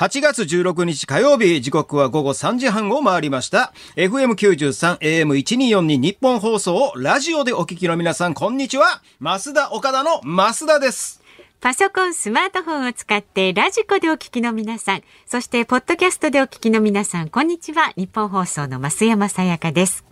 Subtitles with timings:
[0.00, 3.74] 8月16日火曜日、時刻は午後3時半を回りました。
[3.96, 9.02] FM93、AM1242 ニッポン放送をラジオでお聞きの皆さん、こんにちは。
[9.20, 11.20] ますだおかだの増田です。
[11.60, 17.92] パソコン、スマートフォンを使って radiko でお聞きの皆さん、そしてポッドキャストでお聞きの皆さん、こんにちは。
[17.94, 20.06] ニッポン放送の増山さやかです。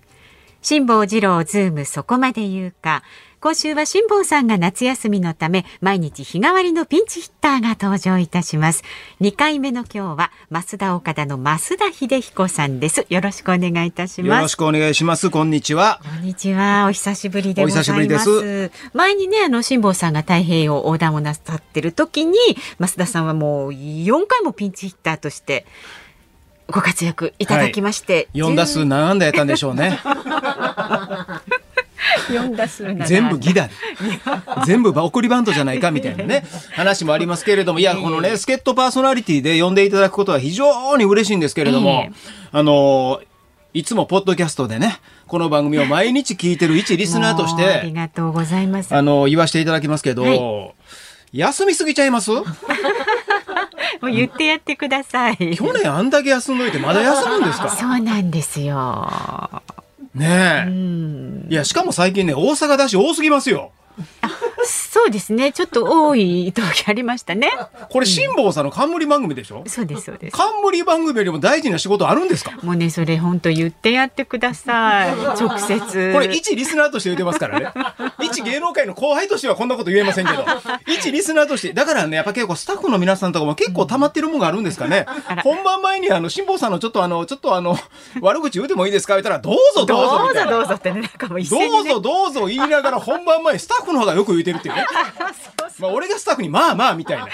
[0.60, 3.02] 辛坊治郎ズームそこまで言うか。
[3.40, 8.82] 今週は辛坊さんが夏休みのため毎日日替わりのピンチヒッターが登場いたします。
[9.20, 13.06] 2回目の今日は増田岡田の増田秀彦さんです。
[13.08, 14.36] よろしくお願いいたします。
[14.38, 15.30] よろしくお願いします。
[15.30, 16.00] こんにちは。
[16.02, 16.86] こんにちは。
[16.88, 17.90] お久しぶりでございます。
[17.92, 22.36] お久しぶりです前にね、あの、辛坊さんが太平洋横断をなさってる時に、
[22.80, 25.64] 増田さんはもう4回もピンチヒッターとして
[26.66, 28.28] ご活躍いただきまして。
[28.34, 30.00] 4打数何安打やったんでしょうね。
[32.28, 33.74] 4打数7全部ギダで。
[34.66, 42.12] 全部送りバントじゃないかみたいなね、話もありますけれども、いや、 このね、助っ人パーソナリティで呼んでいただくことは非常に嬉しいんですけれどもええ、
[42.52, 43.20] あの、
[43.74, 48.94] いつもポッドキャストでね、この番組を毎日聞いてる一リスナーとし もうありて、がとうございます。
[48.94, 50.72] あの、言わせていただきますけど、は
[51.32, 52.30] 休みすぎちゃいます？
[54.00, 55.36] もう言ってやってください。
[55.56, 57.68] 去年あんだけ休んどいてまだ休むんですか？
[57.68, 59.10] そうなんですよ。
[60.18, 60.68] ねえ。
[60.68, 61.46] うん。
[61.48, 63.72] いや、しかも最近ね、大阪だし多すぎますよ。
[64.64, 65.52] そうですね。
[65.52, 67.50] ちょっと多い時ありましたね。
[67.90, 69.62] これ、辛坊さんの冠番組でしょ？
[69.66, 70.36] そうです、そうです。
[70.36, 72.52] 冠番組よりも大事な仕事あるんですか？
[72.62, 75.16] もうね、それ本当言ってやってください。
[75.40, 76.12] 直接。
[76.12, 77.72] これ一リスナーとして言ってますからね。
[78.20, 80.44] 一芸能界の後輩としてはこんなこと言えませんけど、
[80.86, 85.06] 一リスナーとして、だからね、やっぱ結構スタッフの皆さんとかも結構溜まってるもんがあるんですかね。
[85.42, 87.76] 本番前にあの、辛坊さんのちょっとあの、ちょっとあの、
[88.20, 89.14] 悪口言うてもいいですか？
[89.14, 90.34] 言ったら、どうぞどうぞどう。
[90.34, 91.90] ぞどうぞってね、なんかもう一斉に、ね。
[91.90, 94.86] どうぞどうぞ言いながら本番前にスタッフの方がよく言うてるっていうね。
[95.78, 97.26] まあ俺がスタッフにまあまあみたいな。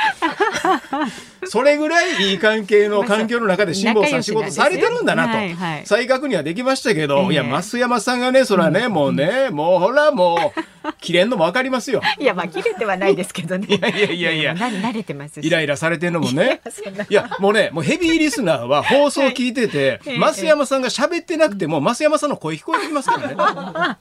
[1.46, 5.86] それぐらいいい関係の環境の中で辛坊さん仕事されてるんだなと。
[5.86, 10.60] 再確認はできましたけど、ええいや、増山さんがね、そらね、もうね、もうほらもう、
[11.00, 12.02] 切れんのもわかりますよ。
[12.18, 13.66] いや、まあ、切れてはないですけどね。
[13.74, 15.46] いやいやいやいやな慣れてますし。
[15.46, 16.60] イライラされてんのもね。
[17.08, 23.96] いや、もうね、もうヘビーリスナーは放送聞いてて、ええ増山さんが喋ってなくても、増山さんの声聞こえてきますからね。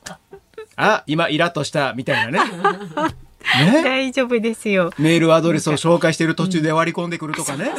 [0.76, 2.52] あ、今イラッとした、みたいなね。
[3.44, 3.84] ね？
[3.84, 4.92] 大丈夫ですよ。
[4.98, 7.72] メールアドレスを紹介している途中で割り込んでくるとかね。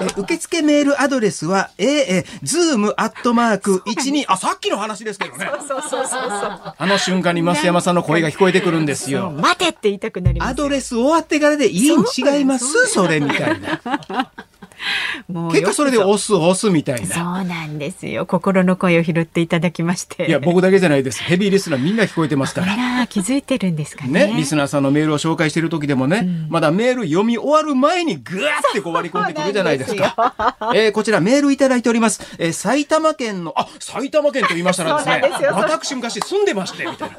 [0.00, 5.50] え受付メールアドレスは、えー、えー、ズームアットマーク12、あ、さっきの話ですけどね。
[5.68, 6.74] そうそうそうそう。
[6.78, 9.30] あの瞬間に増山さんの声が聞こえてくるんですそうよ。
[9.32, 10.50] 待てって言いたくなりますよ。
[10.52, 12.66] アドレス終わってからでいいんそう違います？
[12.66, 13.80] そうそれみたいな。
[15.28, 17.44] もう結果それで押す押すみたいそうな。
[17.44, 18.26] なんですよ。
[18.26, 20.26] 心の声を拾っていただきまして。
[20.26, 21.22] いや、僕だけじゃないです。
[21.22, 23.06] ヘビーリスナーみんな聞こえてますから。
[23.08, 24.26] 気づいてるんですかね。
[24.26, 30.56] ね、リスナーさんのメールを紹介している時でもね、まだメール読み終わる前にぐわってこう割り込んでくるじゃないですか。
[30.74, 32.20] えーこちらメールいただいております。
[32.38, 37.16] えー埼玉県の、あ、埼玉県と言いましたらですね私昔住んでまして、みたいな。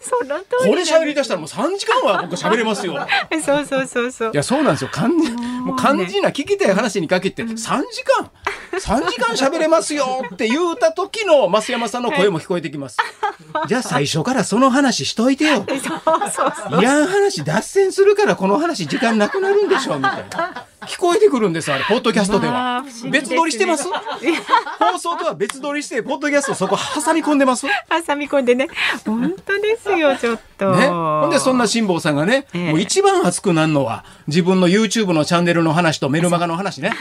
[0.00, 2.94] その通りこれ喋り出したらもう3時間は僕喋れますよ。
[3.44, 4.36] そうそうそうそうい。
[4.36, 4.90] や、そうなんですよ。
[4.92, 8.30] 肝心、もう肝心な聞きたい話にかけて、3時間
[8.72, 12.98] ?3 時間喋れますよって言うた時の 増山さんの声も聞こえてきます。
[13.68, 15.64] じゃあ最初からその話しといてよ。
[16.80, 20.66] いらん話脱線するからこの話時間なくなるんでしょみたいな。
[20.86, 23.86] 聞こえてくるんです、あれ、ポッドキャストでまは別撮りしてます？
[23.88, 27.66] 放送とは別撮りして、ポッドキャストそこ挟み込んでます？
[27.66, 27.72] ね。
[28.04, 28.66] 挟み込んでね。
[29.06, 30.72] 本当ですよ、ちょっと。
[30.74, 36.92] ほんで、そんな辛坊さんがね、ええもう一番熱くなるのは、自分の YouTube のチャンネルの話とメルマガの話ね。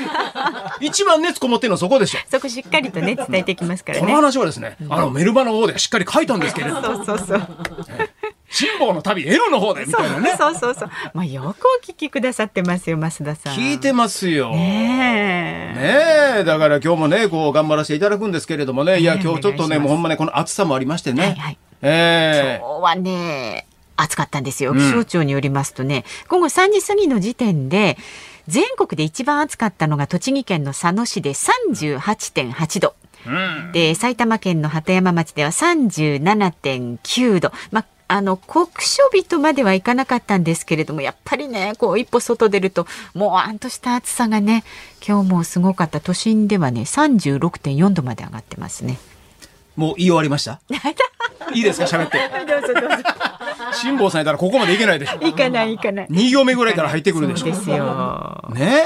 [0.82, 2.20] 一番熱こもってるのそこでしょ。
[2.30, 4.16] そこしっかりとね、伝えていきますからこのね。
[4.16, 7.48] 話はですね、あの、メルマの方でしっかり書いたんですけれど、そうそうそう。
[8.50, 10.36] 辛坊の旅 L の方でみたいなね。
[10.38, 10.90] そうそうそう。
[11.14, 13.54] まあ、よくお聞きくださってますよ、増田さん。
[13.56, 14.52] 聞いてますよ。
[14.52, 15.80] ねえ。
[15.80, 21.24] ねえ、だから今日もね、こう頑張らせていただくんですけれどもね、いや、今日ちょっとね、もうほんまね、この暑さもありましてね。
[21.24, 23.66] はいはいええ今日はね、
[23.96, 24.72] 暑かったんですよ。
[24.72, 27.98] うん気象庁によりますとね、午後3時過ぎの時点で、
[28.48, 32.96] 全国で一番暑かったのが栃木県の佐野市で38.8度。
[33.26, 33.72] うん。
[33.72, 37.52] で、埼玉県の鳩山町では37.9度。
[37.72, 44.66] まああの酷暑日とまではいかなかったんですけれどもやっぱりねこう一歩外出るともうあんとした暑さがね
[45.08, 49.00] 今日もすごかった都心ではね36.4度まで上がってますね。
[49.76, 50.60] もう言い終わりました？
[51.54, 51.86] いいですか？
[51.86, 52.18] 喋って。
[52.48, 52.98] どうぞどうぞ。
[53.74, 55.18] 辛坊さんいたらここまでいけないでしょ。
[55.22, 56.08] 行かない行かない。
[56.10, 57.46] 2行目ぐらいから入ってくるでしょ。
[57.46, 58.50] ですよ。
[58.54, 58.84] ね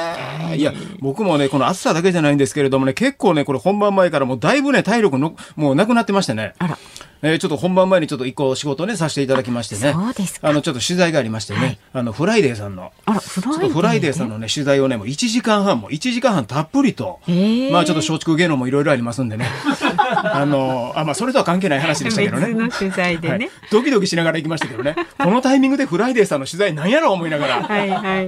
[0.52, 0.56] え。
[0.58, 6.54] いや、僕もね、この暑さだけじゃないんですけれどもね、結構ね、これ本番前からもうだいぶね、体力の、もうなくなってましてね。
[6.60, 6.78] あら。
[7.28, 9.94] えーちょっと本番前にちょっと一個仕事ね、させていただきましてね。
[9.94, 13.42] そうですかあの、ちょっと取材がありましてね、はいあの、フライデーさんの、フライデー。
[13.42, 19.48] ちょっとフライデーさんのね、取材をね、もう1時間半も、1時間半たっぷりと、へーまあちょっと松竹芸能もいろいろありますんでね。
[19.98, 22.70] あの、あ、まあそれとは関係ない話でしたけどね。
[22.78, 23.50] 取材ではいね。
[23.72, 24.96] ドキドキしながら行きましたけどね。
[25.18, 27.64] このタイミングでフライデーさんの取材なんやろう思いながら。
[27.64, 28.26] はいはい。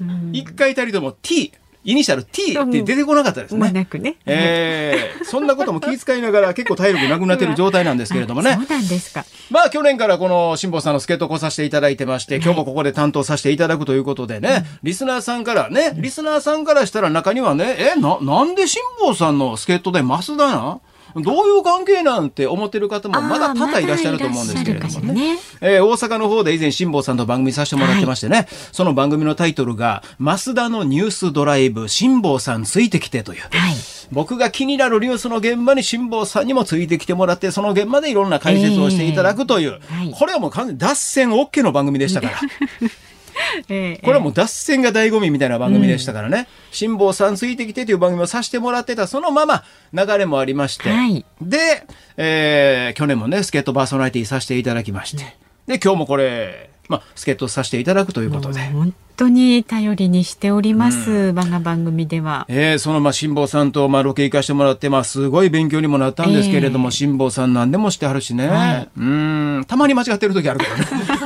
[0.00, 0.30] うん。
[0.32, 1.52] 一回たりとも T、
[1.86, 3.60] イニシャル T って出てこなかったですね。
[3.60, 4.16] まあなくね。
[4.26, 8.54] ええそんなことも気遣いながら 結構体力なくなってる状態なんですけれどもねあ。
[8.56, 9.24] そうなんですか。
[9.50, 20.80] まあ去年からこの辛坊さんの助っ人を来させていただいてまして、今日もここで担当させていただくということでね、リスナーさんからね、リスナーさんからしたら中にはね、え、な、なんで辛坊さんの助っ人で増田な？
[21.22, 25.38] どういう関係なんて思ってる方もまだ多々いらっしゃると思うんですけれどもねね。
[25.60, 33.40] えー大阪の方で以前辛坊さんと番組させてもらってましてね、その番組のタイトルが、増田のニュースドライブ、辛坊さんついてきてという。
[33.40, 33.74] はい。
[34.12, 42.40] 僕が気になるニュースの現場に辛坊さんにもついてきてもらって、その現場でいろんな解説をしていただくという、えーはいこれはもう完全に脱線 OK の番組でしたから。
[43.68, 46.48] ええこれはもう脱線が醍醐味みたいな番組でしたからね。
[46.70, 50.90] 辛坊さんついてきてという番組をさせてもらってた、そのまま流れもありまして。
[50.90, 51.86] はいで、
[52.16, 55.36] えー去年もね、スケートパーソナリティさせていただきまして。
[55.66, 58.60] で、今日もこれ、まあ、助っ人させていただくということで。
[58.60, 62.46] 本当に頼りにしております、我が番組では。
[62.48, 70.86] えーそのまあ辛坊さんとまあロケ行かしてもらって、まあ、すごい勉強にもなったんですけれども、ええ辛坊さん何でもしてはるしね、はいうんたまに間違ってる時あるからね。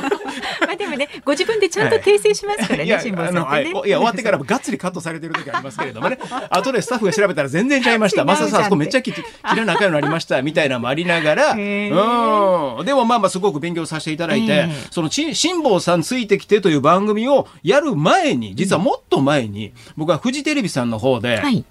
[1.01, 3.41] ね、ご自分でちゃんと訂正しますからね、辛坊さんね。
[3.41, 6.17] はいおいや、終わってからもがっつりカットされてる時ありますけれどもね。
[6.49, 8.21] 後でスタッフが調べたら全然ちゃいました。
[8.21, 10.41] 違うじゃんマサさん、あそこめっちゃ切切らなあかんようになりました。
[10.41, 12.85] みたいなのもありながら、へうん。
[12.85, 21.63] でもまあまあすごく勉強させていただいて、ええそのち、辛坊さんついてきてという番組をやる前に、実はもっと前に、僕はフジテレビさんの方で、はい。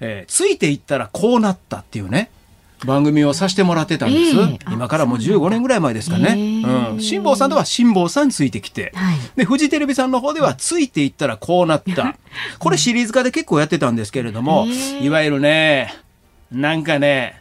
[0.00, 2.30] えーついていったらこうなったっていうね。
[2.86, 4.36] 番組をさせてもらってたんです。
[4.36, 6.30] ええあ今からもう15年ぐらい前ですかね。
[6.30, 7.00] へえうん。
[7.00, 8.92] 辛坊さんとは辛坊さんについてきて。
[8.94, 12.16] はいで、フジテレビさんの方ではついていったらこうなった。
[12.58, 15.94] これシリーズ化で結構やってたんですけれども、へえいわゆるね、
[16.50, 17.39] なんかね、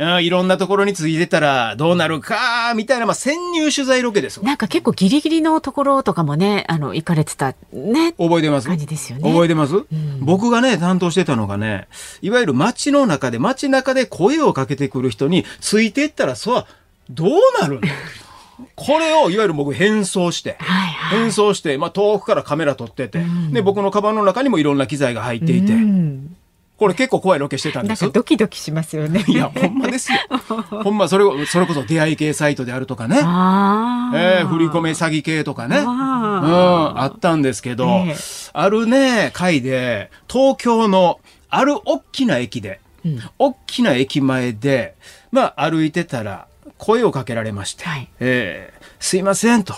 [0.00, 4.46] うん、いろんなところについてたらどうなるか、みたいな、まあ、潜入取材ロケですわ。
[4.46, 8.12] なんか結構ギリギリのところとかもね、あの、行かれてた、ね。
[8.12, 8.66] 覚えてます？
[8.66, 9.30] 感じですよね。
[9.30, 9.74] 覚えてます、
[10.20, 11.86] 僕がね、担当してたのがね、
[12.22, 16.66] いわゆる街の中で、街中で声をかけてくる人についていったら、そう、
[17.10, 17.30] どう
[17.60, 17.80] なるの？
[18.76, 21.18] これを、いわゆる僕変装して、はいはい。
[21.18, 23.22] 変装して、まあ、遠くからカメラ撮ってて、
[23.52, 26.36] で、僕のカバンの中にもいろんな機材が入っていて、うん
[26.80, 28.14] これ結構怖いロケしてたんですなんか。
[28.14, 29.22] ドキドキしますよね。
[29.28, 30.18] いや、ほんまですよ。
[30.82, 33.20] ほんま、それを、それこそ出会い系サイトであるとかね。
[33.22, 34.18] ああ。
[34.18, 35.76] えー、振り込め詐欺系とかね。
[35.78, 38.16] うん、ああったんですけど、ええ
[38.54, 44.94] あるね、回で、東京のある大きな駅で、うん大きな駅前で、
[45.32, 46.46] まあ、歩いてたら、
[46.78, 49.74] 声をかけられまして、はいえーすいませんと。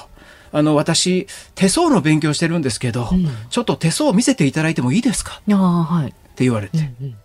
[0.53, 5.41] あの、私、手相の勉強してるんですけど、んちょっと手相見せていただいてもいいですか？
[5.51, 6.15] ああ、はい。
[6.43, 6.79] って言われて、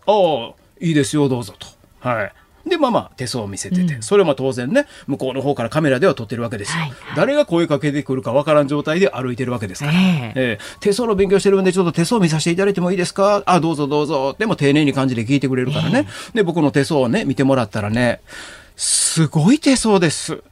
[0.05, 1.67] ああ、いいですよ、どうぞと。
[1.99, 2.31] はい。
[2.69, 6.81] で、まあまあ、手相を見せてて、うんそれはまあ当然ね、向こうの方からカメラでは撮ってるわけですよ。
[6.81, 9.93] はいはい誰が声かけてくるかわからん状態で歩いてるわけですから。
[9.93, 13.41] えええー手相の勉強してるんで、ちょっと手相見させていただいてもいいですか？
[13.45, 14.35] あ、どうぞどうぞ。
[14.37, 16.07] でも丁寧に感じで聞いてくれるからね。
[16.33, 18.19] で、僕の手相をね、見てもらったらね、
[18.75, 20.43] すごい手相です。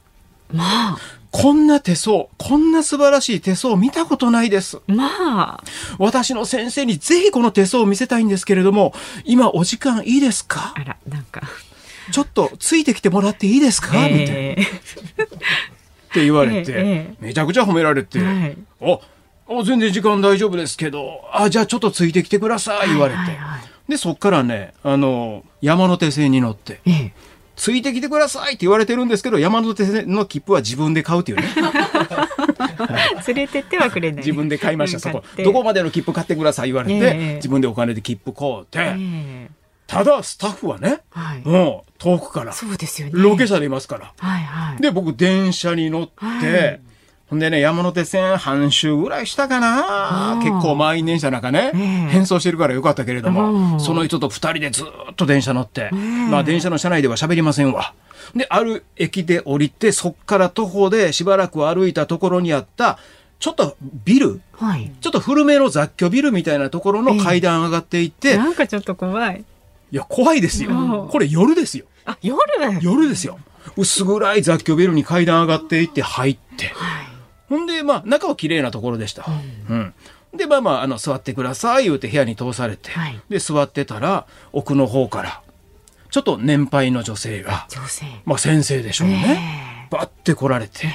[0.52, 0.98] まあ、
[1.30, 4.80] こんな手相、こんな素晴らしい手相見たことないです。
[4.86, 5.64] まあ、
[5.98, 10.74] 私の先生にぜひこの手相を見せたいんですけれども、今お時間いいですか？
[10.76, 11.42] あら、なんか。
[12.12, 14.22] ちょっとついてきてもらっていいですか、みたいな。
[14.22, 14.56] っえ
[16.12, 19.00] て言われて、ええめちゃくちゃ褒められて、はいお
[19.48, 23.18] お全然時間大丈夫ですけど、あ、じゃあちょっとついてきてください、言われて。
[23.18, 27.12] はいはいはいで、そっからね、あの、山手線に乗って、ええ
[27.56, 31.48] ついてきてくださいって言われてるんですけど、山手線の切符は自分で買うっていうね。
[33.26, 34.18] 連れてってはくれない。
[34.18, 39.50] 自分で買いました、そこどこまでの切符買ってください言われて、ええ自分でお金で切符買うて、ええ
[39.86, 41.42] ただスタッフはね、はい。
[41.44, 43.12] もう遠くから、そうですよね。
[43.14, 44.12] ロケ車でいますから。
[44.18, 44.82] はいはい。
[44.82, 46.80] で、僕、電車に乗って、はい
[47.28, 51.80] ほんでね、山手線半周ぐらいしたかな結構満員電車なんかね、ええ
[52.10, 57.94] 変装してるからよかったけれどうも、んその人と二人でずーっと電車乗って、えまあ電車の車内では喋りませんわ。
[58.34, 62.98] で、ある駅で降りて、そっから徒歩でしばらく歩いたところにあった、
[63.38, 64.92] ちょっとビル、はい。
[65.00, 69.44] ちょっと古めの雑居ビルみたいなところの階段上がっていって、なんかちょっと怖い。
[69.92, 71.08] いや、怖いですようん。
[71.08, 71.86] これ夜ですよ。
[72.04, 72.38] あ、夜
[72.80, 73.38] 夜ですよ。
[73.76, 76.66] 薄暗い雑居ビルに階段上がっていって入って。
[76.68, 77.15] はい。
[77.48, 79.24] ほんで、まあ、中は綺麗なところでした。
[79.70, 79.94] うん。
[80.36, 82.90] で、まあまあ、あの、座ってください、言うて部屋に通されて。
[82.90, 85.42] はいで、座ってたら、奥の方から、
[86.10, 88.06] ちょっと年配の女性が、女性。
[88.24, 89.88] まあ先生でしょうね。
[89.90, 90.88] バッて来られて。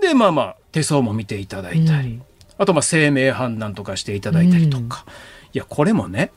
[0.00, 2.20] で、まあまあ、手相も見ていただいたり、
[2.58, 5.04] あとまあ生命判断とかしていただいたりとか。
[5.52, 6.30] いや、これもね、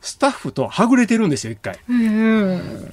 [0.00, 1.78] スタッフとはぐれてるんですよ、一回。
[1.88, 2.92] うん。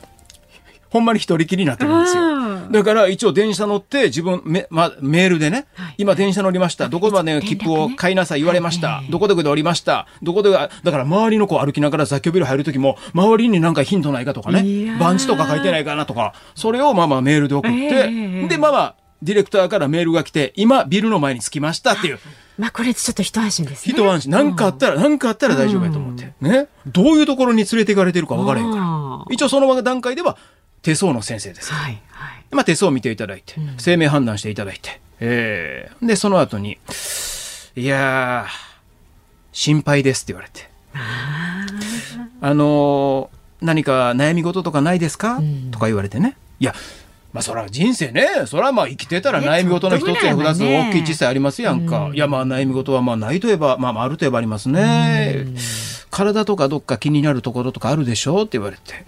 [0.93, 2.23] ほんまに一人きりになってるんですよ。
[2.23, 6.87] うんだから一応電車乗って自分め、ま、メールでね、はい今電車乗りました。
[6.87, 8.87] どこまでの切符を買いなさい言われました。
[8.87, 10.07] はいどこどこで降りました。
[10.21, 22.19] どこで、だから周りの子歩きながら雑居ビル入るときも、周りになんかヒントないかとかね番地とか書いてないかなとか、それをまあまあメールで送って、ええで、まあまあ、ディレクターからメールが来て、今ビルの前に着きましたっていう。
[22.57, 23.93] まあこれちょっと一安心ですね。
[23.93, 24.31] 一安心。
[24.31, 26.33] なんかあったら、なんかあったら大丈夫やと思って。
[26.41, 26.67] ね。
[26.85, 30.37] どういうところに連れて行かれてるか分からへんから一応その段階では、
[30.83, 31.73] 手相の先生です。
[31.73, 32.43] はいはい。
[32.51, 36.77] まあ、手相を見ていただいて、生命判断していただいて、えーで、その後に、
[37.75, 38.51] いやー、
[39.51, 40.69] 心配ですって言われて、
[42.41, 46.35] あのー何か悩み事とかないですか、んとか言われてね。
[46.59, 46.75] いや、
[47.31, 52.11] まあそら人生ね、そらまあ生きてたら悩み事の一つや二つ大きい小さいありますやんか。
[52.13, 55.45] いやまあ悩み事はまあないといえば、まあまああるといえばありますね。
[56.11, 58.41] 体とかどっか気になるところとかあるでしょ？
[58.41, 59.05] って言われて。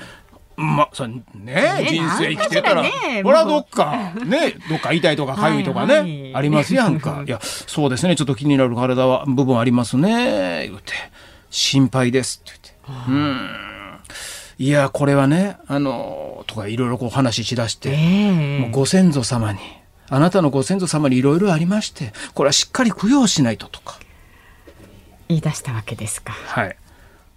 [0.58, 2.84] まあ、そねね人生生きてたら、
[3.24, 7.24] ほらどっか、ね、どっか痛いとか痒いとかね、ありますやんか。
[7.28, 10.94] いや、そうですね、ちょっと気になる体は、部分ありますね、言うて、
[11.50, 13.12] 心配ですって言って。
[13.12, 13.50] うん。
[14.58, 19.60] いや、これはね、あの、とかいろいろこう話しだして、ええもうご先祖様に、
[20.10, 24.00] あなたのご先祖様にいろいろありまして、これはしっかり供養しないととか。
[25.28, 26.34] 言い出したわけですか。
[26.34, 26.78] はい。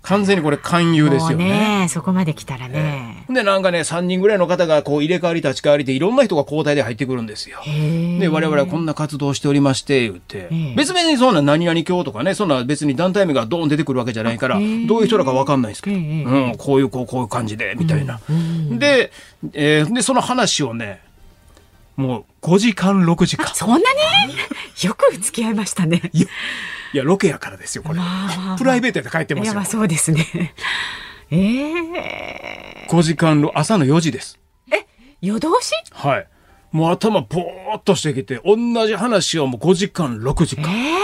[0.02, 1.80] 完全にこれ勧誘ですよね。
[1.82, 3.24] ねそこまで来たらね。
[3.28, 7.58] で、なんかね、3人ぐらいの方がこう入れ替わり立ち替わりでいろんな人が交代で入ってくるんですよ。
[8.18, 10.74] で、我々はこんな活動をしておりまして、言ってええ。
[10.76, 14.64] 別にそんな何々教とかね、そんな別に団体名がドーン出てくるわけじゃないから、どう
[15.00, 18.20] いう人らかわかんないんですけど、ええうん、こういう、こう、こういう感じで、みたいな。
[18.70, 19.12] で、
[19.52, 21.00] えーで、その話をね、
[21.96, 23.48] もう5時間、6時間。
[23.54, 23.84] そんなに？
[24.86, 26.00] よく付き合いましたね。
[26.92, 27.98] いや、ロケやからですよ、これ。
[27.98, 29.64] まあまあまあプライベートで帰ってますよ。
[29.64, 30.54] そうですね。
[31.30, 34.38] ええ5時間、朝の4時です。
[35.20, 35.72] 夜通し？
[35.92, 36.28] はい。
[36.70, 40.70] もう頭ぼーっとしてきて、同じ話をもう5時間、6時え間。
[40.70, 40.98] え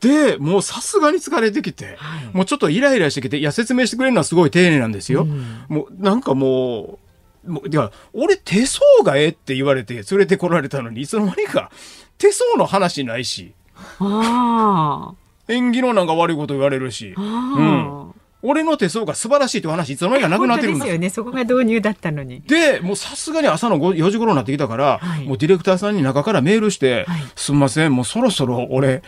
[0.00, 5.24] で、もうさすがに疲れてきて、はいもうちょっとイライラしてきて、いや、説明してくれるのはすごい丁寧なんですよ。
[5.68, 6.98] もう、なんかも
[7.44, 11.70] う、もう、いや、俺手相がええって言われて連れてこられたのに、いつの間にか
[12.18, 13.54] 手相の話ないし、
[14.00, 15.12] あ
[15.48, 17.20] 縁起のなんか悪いこと言われるし、あ。
[17.20, 18.12] うん。
[18.42, 20.98] 俺の手相が素晴らしいっていう話いつの間にかなくなってるんですよ。
[20.98, 21.10] ね。
[21.10, 22.42] そこが導入だったのに。
[22.42, 29.02] で、もうさすがに朝の5 4時頃になってきたから、はいもうディレクターさんに中からメールして、はいすんません、もうそろそろ俺、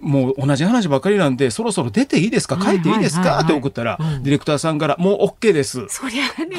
[0.00, 2.56] もう同じ話ばっかりなんで、そろそろ出ていいですか？
[2.56, 5.86] はい帰っていいですか、はいはいはいって送ったら、うんディレクターさんから、もう OK です。
[5.88, 6.56] そりゃあね、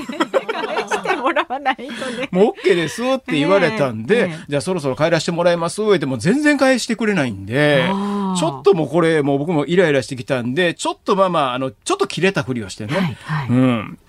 [1.25, 2.29] もらわないとね。
[2.32, 12.96] もう OK ですって言われたんで、ええええじゃあそろそろ帰らせてもらいますってもう全然返してくれないんでちょっともうこれもう僕もイライラしてきたんで、ちょっとまあまあ、あの、ちょっと切れたふりをしてね。
[12.96, 14.00] はいはいうん。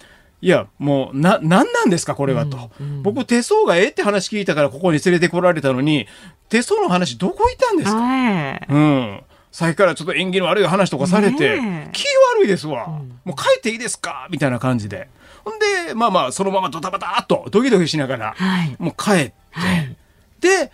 [0.43, 2.71] いや、もう、な、なんなんですか、これはと。
[3.03, 6.07] 僕、手相がええって話聞いたからここに連れてこられたのに、
[6.49, 7.99] 手相の話どこ行ったんですか？
[7.99, 8.67] はい。
[8.69, 9.21] うん。
[9.51, 11.59] さっきからちょっと縁起の悪い話とかされて、
[11.93, 12.05] 気
[12.35, 12.89] 悪いですわ。
[13.25, 14.29] もう帰っていいですか？
[14.31, 15.09] みたいな感じで。
[15.47, 18.77] ほんで、まあまあ、そのままドタバタっとドキドキしながら、はい。
[18.81, 19.97] もう帰って、はい。
[20.41, 20.73] で、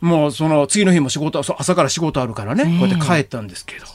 [0.00, 2.78] もうその次の日も仕事、朝から仕事あるからね、ええ。
[2.80, 3.86] こうやって帰ったんですけど。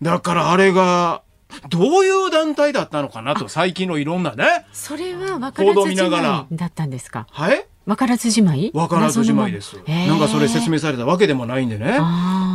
[0.00, 1.22] だからあれが、
[1.68, 4.64] どういう団体だったのかなと、最近のいろんなね。
[4.72, 6.22] それは分からずじ見ながら。
[6.30, 7.26] まいだったんですか？
[7.30, 8.70] はい分からずじまい？
[8.72, 9.74] わからずじまいです。
[9.88, 11.98] なんかそれ説明されたわけでもないんでね。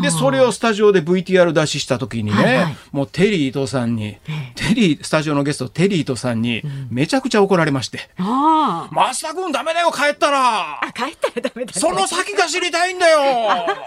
[0.01, 2.75] で、それをスタジオで VTR 出しした時にね、はいはい。
[2.93, 4.15] もうテリー伊藤さんに、
[4.55, 8.09] テリー、スタジオのゲストテリー伊藤さんに、めちゃくちゃ怒られまして。
[8.17, 8.89] 増
[9.27, 10.79] 田君ダメだよ、帰ったら。
[10.81, 11.79] あ、帰ったらダメだった。
[11.81, 13.19] その先が知りたいんだよ。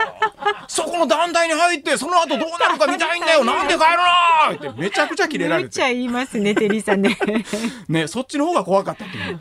[0.69, 3.45] そこの団体に入って、その後どうなるか見たいんだよ。
[3.47, 3.87] なんで帰る
[4.67, 5.69] のってめちゃくちゃキレられて。
[5.69, 7.17] 無茶言いますね、テリーさんね。
[7.88, 9.38] ね、そっちの方が怖かったっていう。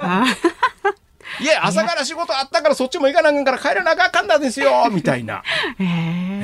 [1.39, 5.43] あいや、朝から仕事あったからそっちも行かなあかんから帰らなあかんだですよみたいな。
[5.79, 6.43] ーへ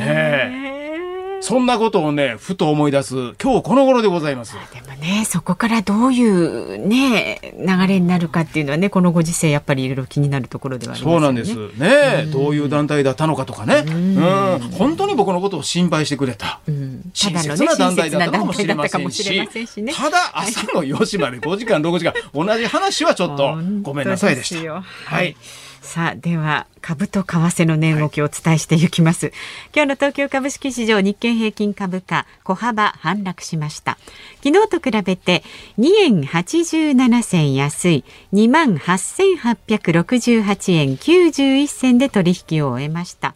[1.09, 1.12] え。
[1.43, 4.55] そんなことをね、ふと思い出す、今日この頃でございます。
[4.73, 11.45] でもね、そこからどういうね、流れになるかっていうのはね、このご時世やっぱりいろいろ気になるところではありますよね。
[11.45, 12.25] そうなんです。
[12.25, 13.83] ねどういう団体だったのかとかね。
[13.85, 14.59] うん。
[14.71, 16.61] 本当に僕のことを心配してくれた。
[16.67, 19.93] うんた親切な団親体だったかもしれませんしれませんしね。
[19.93, 24.71] ただ朝の4時まで5時間6時間同じ話はちょっとごめんなさいでした。
[24.71, 25.35] 本当すよはい。
[25.83, 29.35] さあでは株と為替の値動きをお伝えしていきます、はい、
[29.75, 33.97] 今日の東京株式市場日経平均株価小幅反落しました。
[34.43, 35.43] 昨日と比べて
[35.77, 43.35] 2円87銭安い2万8868円91銭で取引を終えました。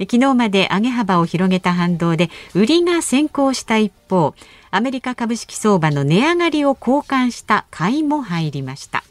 [0.00, 4.34] 昨日まで上げ幅を広げた反動で売りが先行した一方
[4.72, 9.03] アメリカ株式相場の値上がりを交換した買いも入りました。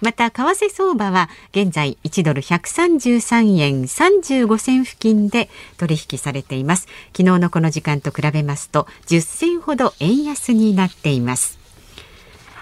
[0.00, 11.58] また為替相場は現在1ドル133円35銭付近で取引されています昨日のこの時間と比べますと10銭ほど円安になっています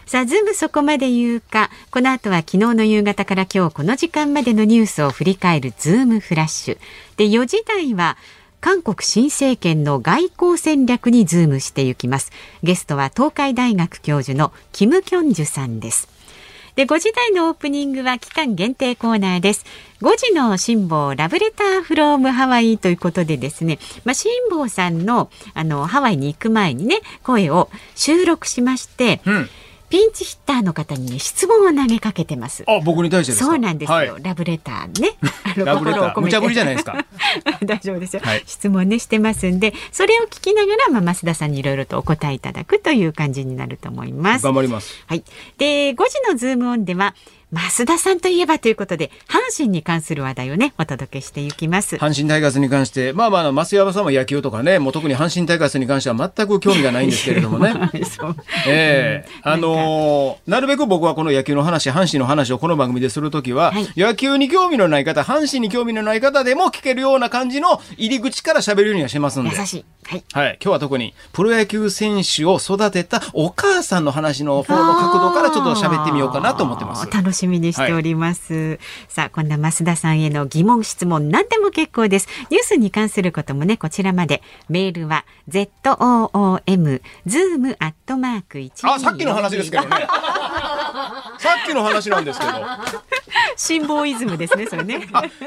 [0.06, 6.78] さあ、ズームそこまで言うか、この後は昨日の夕方から今日この時間までのニュースを振り返るズームフラッシュ。
[7.16, 8.16] で、4時台は、
[8.60, 12.30] 韓国新政権の外交戦略にズームしていきます。
[12.62, 16.15] ゲストは東海大学教授のキム・キョンジュさんです。
[16.76, 19.64] で、5時台のオープニングは期間限定コーナーです。
[20.02, 29.48] 5時の辛抱ラブレターフロームハワイということでですね、まあ、辛抱さんのあのハワイに行く前にね、声を収録しまして、うん
[29.96, 32.64] ピンチヒッターの方に、ね、質問を投げかけてます。
[32.66, 33.94] あ、僕に対してそうなんですよ。
[33.96, 35.16] はい、ラブレターね。
[35.42, 36.20] あのラブレター。
[36.20, 37.02] 無茶ぶりじゃないですか？
[37.64, 44.44] 大丈夫ですよ、はい、質問ねしてますんで、それを聞きながら、まあ、増田さんにいろいろとお答えいただくという感じになると思います。
[44.44, 45.02] 頑張ります。
[45.06, 45.24] はい。
[45.56, 47.14] で、5時のズームオンでは、
[47.56, 51.96] 増田さんといえばということで、阪神に関する話題をね、お届けしていきます。
[51.96, 57.74] 阪神タイガースに関して、まあまあ、増山さんは野球とかね、もう特に阪神タイガースに関しては全く興味がないんですけれどもね。
[58.68, 69.56] ええー、あのー、なるべく僕はこの野球の話、阪神の話をこの番組でするときは、はい、野球に興味のない方、阪神に興味のない方でも聞けるような感じの入り口から喋るようにはしますんで。
[69.56, 69.84] 優しい。
[70.08, 77.10] はい、はい、今日は特にプロ野球選手を育てたお母さんの話の方の角度からちょっと喋ってみようかなと思ってます。
[77.10, 78.54] 楽しみにしております。
[78.54, 82.28] はい、さあ、こんな増田さんへの疑問、質問、何でも結構です。
[82.50, 84.42] ニュースに関することもね、こちらまで。
[84.68, 89.88] メールは、zoom、zoom アットマーク1あ、さっきの話ですけどね。
[91.38, 92.52] さっきの話なんですけど。
[93.56, 94.98] 辛坊イズムですね、それね。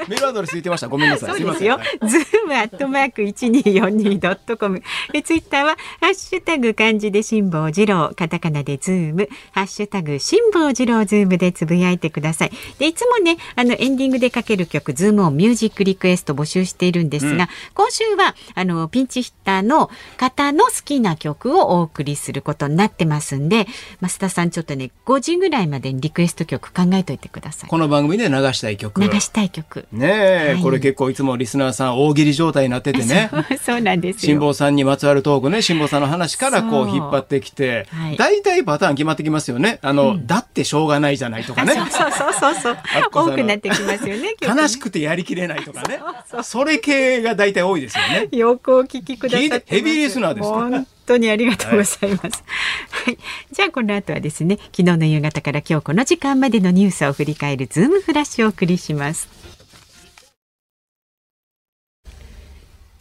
[0.07, 0.87] メールアドレス言ってました。
[0.87, 1.39] ごめんなさい。
[1.39, 1.79] そうですよ。
[2.03, 4.81] ズームアットマーク一二四二ドットコム。
[5.11, 12.51] で、ツイッターはハッシュタグ漢字で辛坊治郎、カタカナでズーム、ハッシュタグ辛坊治郎ズームでつぶやいてください。
[12.77, 23.67] で、いつもね、あのエンディングでかける曲、ズームをミュージックリクエスト募集しているんですが、うん、今週はあのピンチヒッターの方の好きな曲をお送りすることになってますんで、
[24.01, 27.69] 増田さんちょっとね、5時ぐらいまでにリクエスト曲考えといてください。
[27.79, 29.01] この番組で流したい曲。
[29.01, 29.87] 流したい曲。
[29.93, 30.07] ね
[30.49, 33.31] え、はい、これ結構いつもリスナーさん大喜利状態になっててね。
[33.63, 37.87] そうなんです辛坊さんにまつわるトークね、辛坊さんの話からこう引っ張ってきて、
[38.17, 39.79] 大体、はい、パターン決まってきますよね。
[39.81, 41.73] あの、うん、だってしょうがないじゃないとかね。
[41.73, 42.77] そうそうそうそう。
[43.15, 44.35] 多くなってきますよね。
[44.41, 46.01] 悲しくてやりきれないとかね。
[46.43, 48.27] それ系が大体多いですよね。
[48.37, 49.63] よくお聞きください。
[49.65, 52.43] ヘビーリスナーです本当にありがとうございます。
[52.91, 53.17] はい、はい、
[53.51, 59.27] じゃあこの後はですね、昨日の夕方から今日この時間までのニュースを振り返るズームフラッシュをお送りします。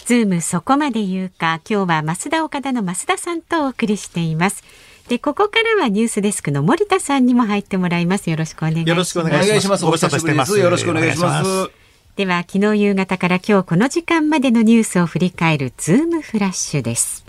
[0.07, 4.65] ズームそこまで言うか、今日はますだおかだの増田さんとお送りしています。
[5.09, 8.31] で、ここからはニュースデスクの森田さんにも入ってもらいます。
[8.31, 8.89] よろしくお願いします。
[8.89, 9.85] よろしくお願いします。
[9.85, 10.59] ご無沙汰してます。
[10.59, 11.71] よろしくお願いします。
[12.17, 17.28] では、昨日夕方から今日この時間までのニュースを振り返るズームフラッシュです。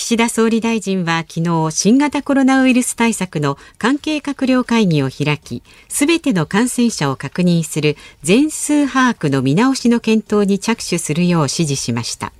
[0.00, 12.32] 岸田総理大臣は昨日新型コロナウイルス対策の関係閣僚会議を開きすべての感染者を確認する全数把握の見直しの検討に着手するよう指示しました。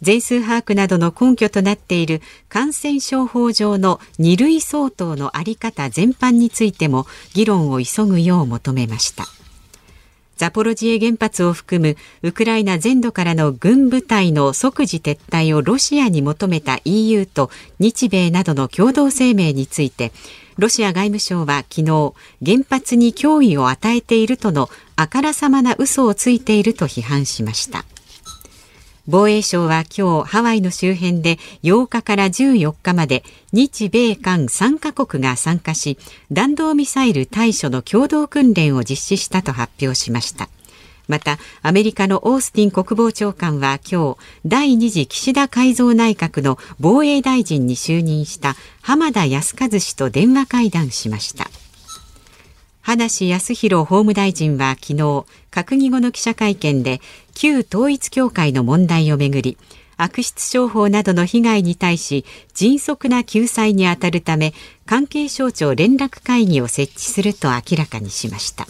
[0.00, 9.26] 全数把握などの根拠となっている感染症法上の2類相当の在り方全般についても議論を急ぐよう求めました。
[10.36, 20.12] ザポロジエ原発を含むウクライナ全土からの軍部隊の即時撤退をロシアに求めた EU と日米などの共同声明について
[20.56, 27.84] ロシア外務省は昨日原発に脅威を与えているとのあからさまな嘘をついていると批判しました。
[29.06, 35.98] 防衛省は今日ハワイの周辺で8日から14日まで日米韓3カ国が参加し
[36.32, 40.48] 弾道ミサイル対処の共同訓練を実施したと発表しました。
[41.06, 51.50] またアメリカのオースティン国防長官は今日第2次岸田改造内閣の防衛大臣に就任した浜田靖一氏と電話会談しました。
[52.84, 57.00] 葉梨康弘法務大臣は昨日閣議後の記者会見で
[57.32, 59.56] 旧統一教会の問題をめぐり
[59.96, 64.52] 悪質商法などの被害に対し迅速な救済に当たるため
[64.84, 68.66] 関係省庁連絡会議を設置すると明らかにしました。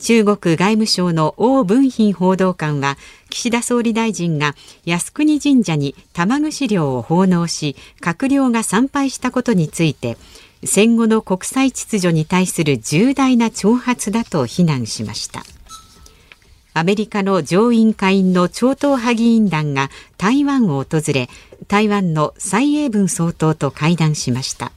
[0.00, 2.96] 中国外務省の王文賓報道官は
[3.30, 4.54] 岸田総理大臣が
[4.86, 10.16] 靖国神社に玉串料を奉納し閣僚が参拝したことについて
[10.64, 15.44] 戦後の国際秩序に対する重大な挑発だと非難しました。
[16.74, 21.28] アメリカの上院下院の超党派議員団が台湾を訪れ
[21.66, 24.72] 台湾の蔡英文総統と会談しました。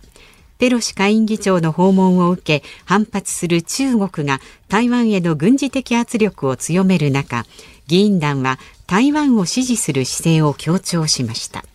[0.58, 7.46] ペロシ下院議長の訪問を受け反発する中国が台湾への軍事的圧力を強める中
[7.88, 11.66] 議員団は台湾を支持する姿勢を強調しました。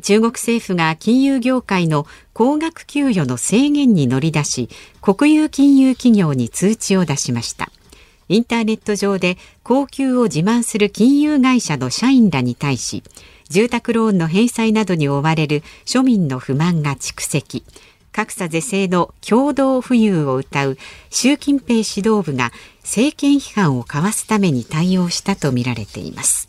[0.00, 4.68] 中国政府が金融業界の高額給与の制限に乗り出し
[5.00, 7.70] 国有金融企業に通知を出しました。
[8.28, 13.02] インターネット上で高級を自慢する金融会社の社員らに対し
[13.48, 17.64] 住宅ローンの返済などに追われる庶民の不満が蓄積。
[18.12, 26.48] 格差是正の共同富裕を謳う習近平指導部が政権批判をかわすために対応したとみられています。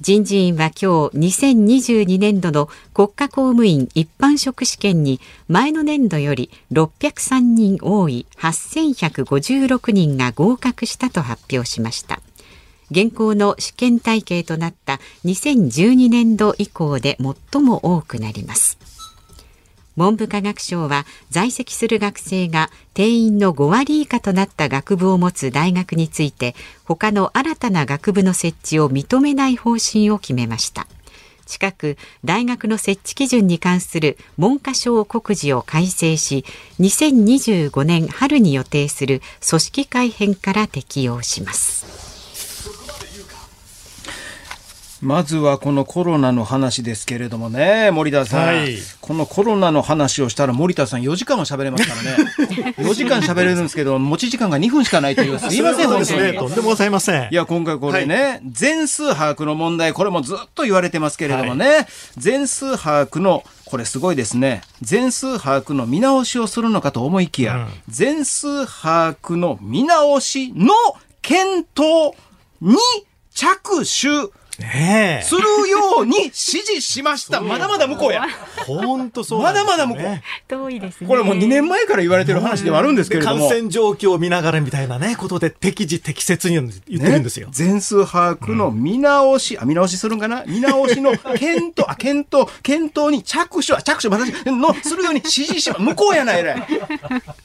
[0.00, 12.20] 人事院は今日2022年度の国家公務員一般職試験に前の年度より603人多い8156人が合格したと発表しました。
[12.90, 17.16] 現行の試験体系となった2012年度以降で
[17.52, 18.83] 最も多くなります。
[19.96, 26.54] 文部科学省は在籍する学生が定員の5割以下となった学部を持つ大学について
[26.84, 30.86] 他の新たな学部の設置を認めない方針を決めました。
[31.46, 36.44] 近く大学の設置基準に関する文科省告示を改正し
[36.80, 42.13] 2025年春に予定する組織改編から適用します。
[45.04, 52.74] まずはこのコロナの話ですけれどもね、森田さん、はい、このコロナの話をしたら森田さん4時間は喋れますからね。
[52.78, 56.38] 4時間喋れるんですけど、持ち時間が2分しかないという、 すいません、本当に。
[56.38, 57.28] とんでもございません。
[57.30, 61.86] いや、今回これね、はい、全数把握の問題、これもずっと言われてますけれどもね、はい、
[62.16, 64.62] 全数把握のこれすごいですね。
[64.80, 70.72] 全数把握の見直しをするのかと思いきや、うん、全数把握の見直しの
[71.20, 72.14] 検討
[72.62, 72.78] に
[73.34, 77.40] 着手ねするように指示しました。
[77.40, 78.26] まだまだ向こうや。
[78.66, 80.20] 本当そう、ね、まだまだ向こう。
[80.48, 81.08] 遠いですね。
[81.08, 83.48] これもう2年前から言われてる話ではあるんですけれども。
[83.48, 86.70] 感染状況を見ながらみたいなね、ことで適時適切に言っ
[87.02, 87.48] てるんですよ。
[87.48, 90.44] ね、全数把握の見直し、うん、あ、見直しするんかな？
[90.46, 96.66] 見直しの検討、あ、検討、検討に着手、着手、私の、するように指示しま、向こうやない、らい。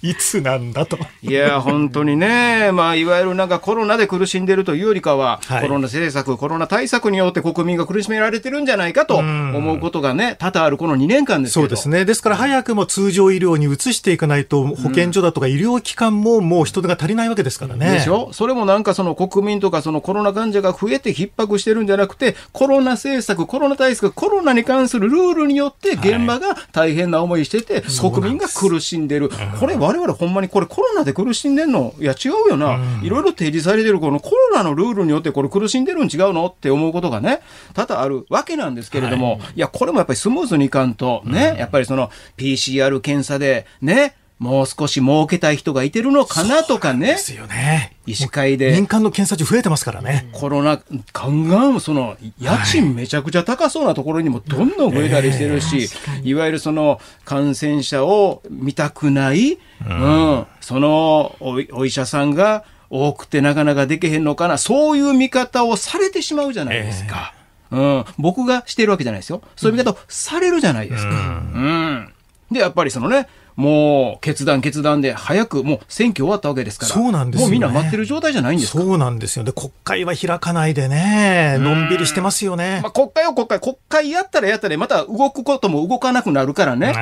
[0.01, 0.97] いつなんだと。
[1.21, 12.05] いや、本当にね、まあ、いわゆるなんかコロナで苦しんでるというよりかは、はい、コロナ政策、コロナ対策によって国民が苦しめられてるんじゃないかと思うことがね、多々あるこの2年間ですそうですね。
[12.05, 17.91] ですから早くも通常医療に移していかないと、保健所だとか医療機関ももう人手が足りないわけですからね。
[17.91, 18.31] でしょ？
[18.33, 29.29] それもなんかその国民とかそのコロナ患者が増えて逼迫してるんじゃなくて、コロナ政策、コロナ対策、コロナに関するルールによって現場が大変な思いしてて、はい、国民が苦しんでる。
[29.59, 31.93] これ我々ほんまにこれコロナで苦しんでんの？
[31.99, 32.79] いや違うよな。
[33.03, 36.47] いろいろ提示されてるこのコロナのルールによってこれ苦しんでるん違うの？
[36.47, 37.41] って思うことがね、
[37.73, 47.07] 多々あるわけなんですけれども、はい、いや、これもやっぱりスムーズにいかんと、ね、うん、やっぱりその PCR 検査で、ね、もう少し儲けたい人がいてるのかなとかね。
[47.07, 47.97] ですよね。
[48.05, 48.71] 医師会で。
[48.71, 50.29] 民間の検査中増えてますからね。
[50.31, 55.89] コロナ、ガンガン、その、家賃めちゃくちゃ高そうなところにもどんどん増えたりしてるし、
[56.23, 67.33] いわゆるその、感染者を見たくない、うん、うん、そのお、お医者さんが多くてなかなかできへんのかな、そういう見方をされてしまうじゃないですか。
[67.35, 67.39] えー
[67.71, 69.41] うん、僕がしてるわけじゃないですよ。
[69.55, 71.09] そういう見方をされるじゃないですか。
[71.09, 71.17] うん。
[71.17, 72.13] うん、
[72.51, 76.93] で、やっぱりそのね、もう決断決断で早くもう選挙終わったわけですから。
[76.93, 79.43] そうなんですよ、ね、もうみんな待ってる状態じゃないんですそうなんですよ。
[79.43, 82.79] で、国会は開かないでね、のんびりしてますよね。
[82.81, 86.93] まあ、国会は国会、国会やったらやったらまた動くことも動かなくなるからね。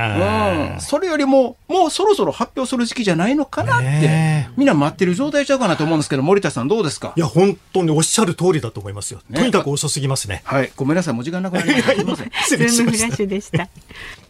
[0.74, 0.82] うん。
[0.82, 7.14] それよりも、もうそろそろ発表する時期じゃないのかなって、みんな待ってる状態ちゃうかなと思うんですけど、森田さんどうですか？
[7.16, 9.20] いや、本当におっしゃる通りだと思いますよ。
[9.34, 10.42] とにかく遅すぎますね。
[10.46, 10.72] はい。
[10.76, 11.14] ごめんなさい。
[11.14, 11.92] もう時間なくなりました。
[11.94, 12.32] すみません。
[12.44, 14.27] 失礼しました。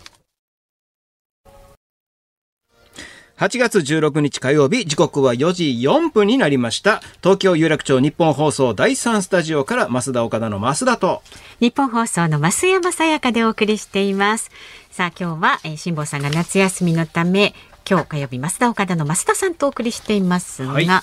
[3.37, 7.03] 8月16日火曜日、時刻は4時4分になりました。
[7.21, 11.21] 東京有楽町日本放送第3スタジオから増田岡田の増田と、
[11.59, 14.49] 日本放送の増山さやかでお送りしています。
[14.89, 17.53] さあ今日は、えー、辛坊さんが夏休みのため、
[17.87, 20.95] 今日火曜日増田岡田の増田さんとお送りしていますが、はいえ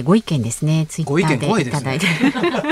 [0.00, 0.86] ー、ご意見ですね。
[0.88, 2.06] ツイッタご意見ーでい怖いですねただいて。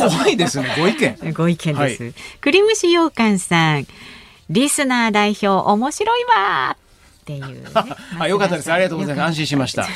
[0.01, 1.19] 怖いですね、ご意見。
[1.37, 2.05] ご意見です。
[2.05, 3.87] は栗蒸し羊羹さん、
[4.49, 6.82] リスナー代表面白いわー
[7.23, 7.71] っていう、ね
[8.19, 8.73] あ、よかったです。
[8.73, 9.27] ありがとうございます。
[9.29, 9.87] 安心しました。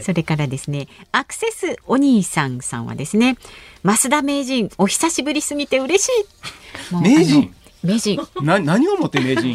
[0.00, 3.36] それからですね、アクセスお兄さんさんはですね、
[3.84, 6.96] 増田名人、お久しぶりすぎて嬉しい。
[6.96, 7.54] 名人？
[7.84, 8.18] 名人。
[8.42, 9.54] な、何をもって名人？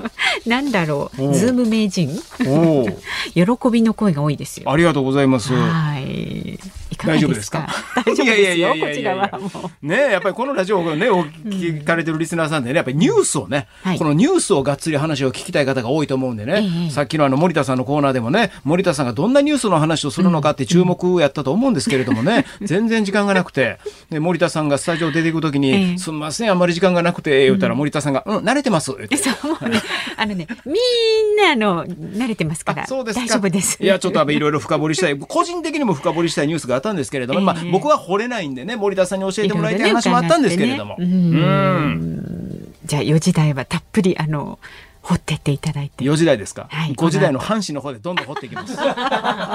[0.46, 2.10] なんだろう、ズーム名人。
[2.46, 2.88] おお。
[3.34, 4.70] 喜びの声が多いですよ。
[4.70, 5.54] ありがとうございます。
[5.54, 6.58] はい。
[6.96, 7.60] 大丈夫ですすか？
[7.62, 8.02] か。
[8.06, 9.86] 大丈夫ですやいやいやいやこちらはもう。
[9.86, 23.78] ねやっぱりこのラジオをね、お聞かれてるリスナーさんでね、やっぱりニュースをね、はいこのニュースをがっつり話を聞きたい方が多いと思うんでね、ええさっきのあの森田さんのコーナーでもね、森田さんがどんなニュースの話をするのかって注目やったと思うんですけれどもね、 全然時間がなくて、
[24.10, 29.16] で森田さんがスタジオ出ていくときに、ええすみません、あんまり時間がなくて、言ったら森田さんが、うん、慣れてます、 言って。
[29.16, 29.80] そうね、
[30.16, 32.82] あのね、みんなあの慣れてますから。
[32.84, 33.82] あそうですか大丈夫です。
[33.82, 40.96] いや、ちょっといろいろ深掘りしたい、個人的にも深掘りしたいニュースがあったんですけれども、まあええ僕は掘れないんでね、森田さんに教えてもらいたい話もあったんですけれども。
[40.98, 44.58] じゃあ4時台はたっぷりあの
[45.00, 46.04] 掘ってっていただいて。
[46.04, 48.76] 4時台ですか、はい5時台の阪神の方でどんどん掘っていきます。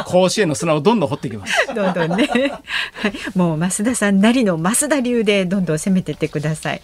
[0.06, 1.54] 甲子園の砂をどんどん掘っていきます。
[1.74, 6.82] どんどんね、はいもう増田さんなりの増田流でどんどん攻めてってください。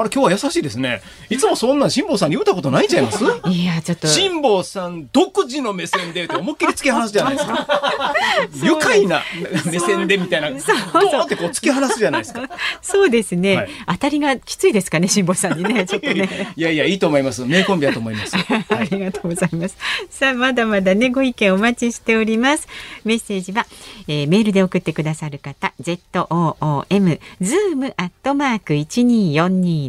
[0.00, 1.02] あれ、今日は優しいですね。
[1.30, 3.24] いつもそんなん辛坊さんに言ったことないんちゃいます？
[3.48, 8.14] いやちょっと辛坊さん独自の目線でって思いっきり突き放すじゃないですか。
[8.62, 9.22] 愉快な
[9.66, 12.48] 目線でみたいな、ドそうーンってこう突き放すじゃないですか。
[12.82, 16.52] そうですね、はい当たりがきついですかね辛坊さんにね ちょっとね。
[16.56, 17.44] いやいや、いいと思います。
[17.44, 18.36] 名コンビだと思います。
[18.38, 19.76] ありがとうございます。
[20.10, 22.68] さあ、まだまだね、ご意見お待ちしております。
[23.04, 23.66] メッセージは、
[24.06, 28.74] えーメールで送ってくださる方、zoom、zoom アットマーク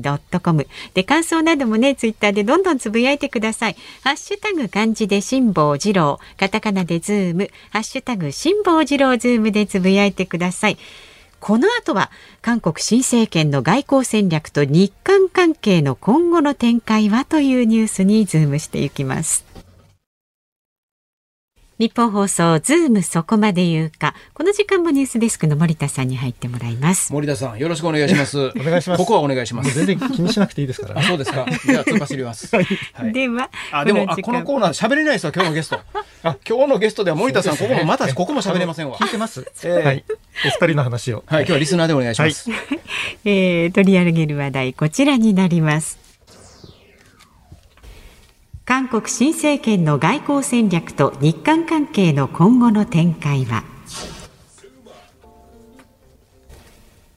[0.02, 3.76] ー .com で、感想などもね、ツイッターでどんどんつぶやいてください。
[4.04, 10.78] ハッシュタグ漢字で辛坊治郎、カタカナでズーム、ハッシュタグ辛坊治郎ズームでつぶやいてください。
[11.40, 19.49] この後は韓国新政権の外交戦略と日韓関係の今後の展開はというニュースにズームしていきます。
[21.80, 24.14] 日本放送ズームそこまで言うか。
[24.34, 27.14] この時間もニュースデスクの森田さんに入ってもらいます。
[27.14, 28.48] 森田さん、よろしくお願いします。
[28.48, 29.74] お願いしますここはお願いします。
[29.74, 31.46] 全然気にしなくていいですからあ、そうですか。
[31.66, 32.52] じゃあ、突っ走ります。
[32.54, 32.68] はい
[33.14, 35.80] では、あ、でも、あ、このコーナー喋れないですよ、今日のゲスト。
[36.24, 38.98] あ、今日のゲストでは森田さん、ここもまた、ここも喋れませんわ。
[38.98, 40.04] 聞いてます、 ええはい
[40.46, 42.50] お二人の話をはい、今日はリスナーでお願いします。
[43.24, 46.09] えー取り上げる話題こちらになります。
[48.70, 53.64] 韓国新政権の外交戦略と日韓関係の今後の展開は？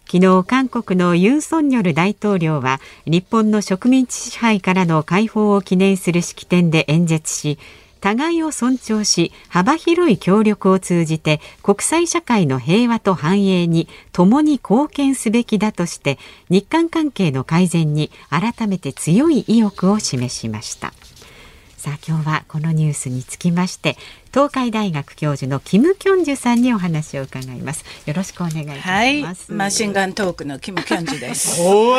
[0.07, 7.59] 昨日韓国のユン・ソンニョル大統領は日本の植民地支配からの解放を記念する式典で演説し
[8.01, 20.95] 互いを尊重し幅広い協力を通じて国際社会の平和と繁栄に共に貢献すべきだとして日韓関係の改善に改めて強い意欲を示しました。
[21.83, 23.97] さあ今日はこのニュースにつきまして
[24.33, 27.85] 東海大学教授のキム・キョンジュさんにお話を伺います。
[28.07, 29.23] よろしくお願いいたしはい。
[29.23, 31.61] ます、、マシンガントークのキム・キョンジュで す。
[31.61, 31.95] よ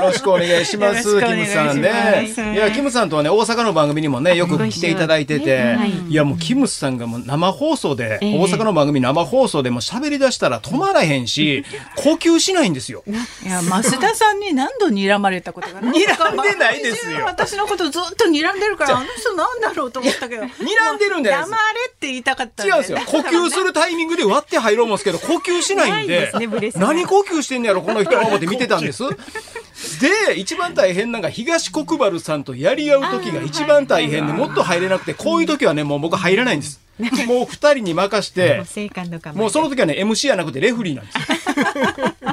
[0.00, 2.26] ろしくお願いします、キムさんしね。
[2.26, 5.90] ますいや、キムさんとはね、大阪の番組にもね、よく来ていただいてて、はい。
[6.08, 8.38] いや、もうキムさんがもう生放送で、ええ。
[8.38, 13.04] 大阪の番組生放送でも喋り出したら止まらへんし、 呼吸しないんですよ。
[13.06, 13.12] い
[13.46, 17.26] や、増田さんに何度睨まれたことが睨んでないですよ。
[17.28, 20.44] 私のことずっと睨んでるから、あの人なんだろうと思ったけど。
[20.44, 21.50] 睨睨んでるんじゃないです。
[21.50, 22.98] 黙れって言いたかった違うんですよ。
[23.06, 26.30] 呼吸するタイミングで割って入ろうもんですけど、呼吸しないんで。
[26.30, 29.04] ですね何呼吸してんねやろ、この人は思って見てたんです。
[30.00, 36.80] で、一番大変なのが東国原さんとやり合う時が一番大変で、もっと入れなくて、こういう時はね、もう僕入らないんです。
[37.26, 38.62] もう二人に任して
[39.34, 41.16] もう、その時はね、MC じゃなくてレフリーなんです。
[41.16, 41.24] よ。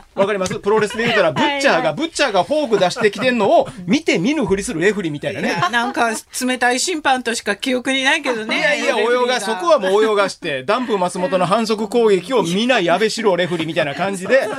[0.17, 0.55] わかります？
[0.59, 5.55] プロレスで言うたら、ブッチャーが、ブッチャーがフォーク出してきてんのを、見て見ぬふりするレフリーみたいなね。
[5.71, 6.09] なんか
[6.41, 8.57] 冷たい審判としか記憶にないけどね。
[8.57, 14.49] いやいや、泳が、そこはもう泳がして、 ダンプ松本の反則攻撃を皆矢部四郎レフリーみたいな感じで、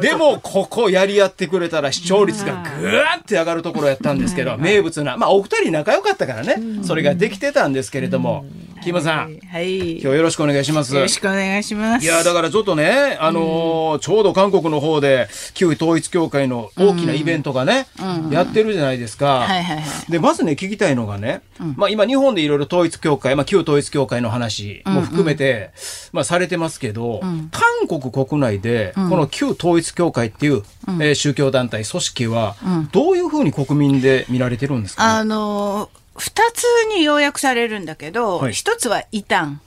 [0.00, 8.44] でも、ここやり合ってくれたら視聴率がぐーって上がるところやったんですけど、名物な、まあお二人仲良かったからね、それができてたんですけれども、
[8.82, 9.92] キムさん、はい。
[9.92, 10.94] 今日よろしくお願いします。
[10.94, 12.04] よろしくお願いします。
[12.04, 17.86] いやだからちょっとね、あのーちょうど韓国の方で旧統一教会の大きなイベントがね、
[18.30, 19.40] やってるじゃないですか。
[19.40, 20.10] はいはいはい。
[20.10, 21.42] でまずね聞きたいのがね、
[21.76, 25.70] まあ、今日本でいろいろ統一教会、まあ、旧統一教会の話も含めて、
[26.12, 30.62] まあ、されてますけど、韓国国内でこの旧統一教会っていう、
[31.00, 32.56] えー宗教団体組織は
[32.92, 35.20] どういうふうに国民で見られてるんですか、ね？
[35.20, 39.58] あの、二つに要約されるんだけど、はい一つは異端。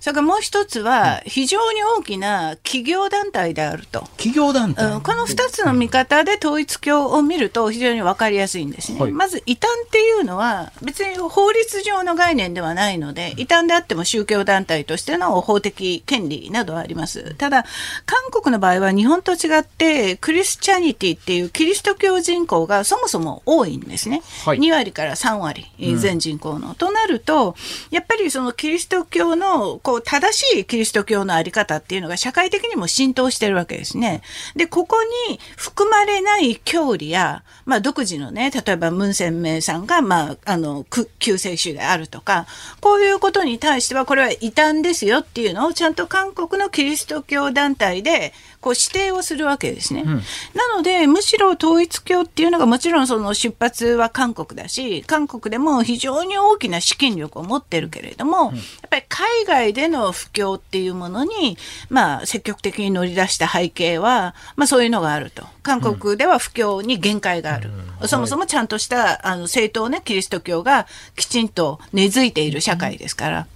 [0.00, 4.00] それからもう一つは、非常に大きな企業団体であると。
[4.16, 4.86] 企業団体。
[4.94, 9.00] うん、この2つの見方で統一教を見ると非常に分かりやすいんですね。
[9.00, 17.34] はいまず異端っていうのは別に法律上の概念ではないので異端であっても宗教団体としての法的権利などはあります。
[17.34, 17.64] ただ
[18.06, 24.22] 韓国の場合は日本と違ってクリスチャニティっていうキリスト教人口がそもそも多いんですね。
[24.44, 26.74] はい2割から3割えー全人口の。
[26.74, 27.54] となると
[27.90, 34.22] やっぱりそのキリスト教のこう正しいキリスト教のあり方っていうのが社会的にも浸透してるわけですね。
[34.54, 40.86] で、ここに含まれない教理や、まあ、独自のね、例えばムン・センメイさんが、まあ、あの、
[41.18, 42.46] 救世主であるとか、
[42.80, 50.04] こういうことに対しては、これは異端ですよっていうのを、ちゃんと韓国のキリスト教団体で、こう指定をするわけですね。
[50.04, 61.56] なので、むしろ統一教っていうのがもちろんその出発は韓国だし、韓国でも非常に大きな資金力を持ってるけれども、やっぱり海外での布教っていうものに、
[61.88, 65.46] まあ、積極的に乗り出した背景は、まあそういうのがあると。
[65.62, 67.70] 韓国では布教に限界がある。
[68.06, 73.46] そもそもちゃんとした、あの、正当なキリスト教がきちんと根付いている社会ですから。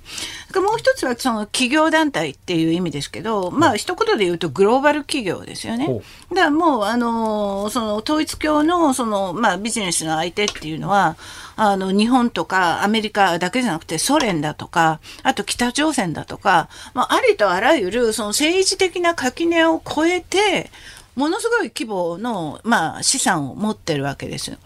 [0.55, 5.87] でもう一つはその企業団体っていう意味ですけど、まあ一言で言うとグローバル企業ですよね。
[5.87, 11.17] ほだからもうあのその統一教のそのまあビジネスの相手っていうのは
[11.57, 20.71] あの日本とかアメリカだけじゃなくてソ連だとかあと北朝鮮だとか、まあ、ありとあらゆるその政治的な垣根を越えて
[21.15, 24.57] ものすごい規模の、まあ、資産を持ってるわけです。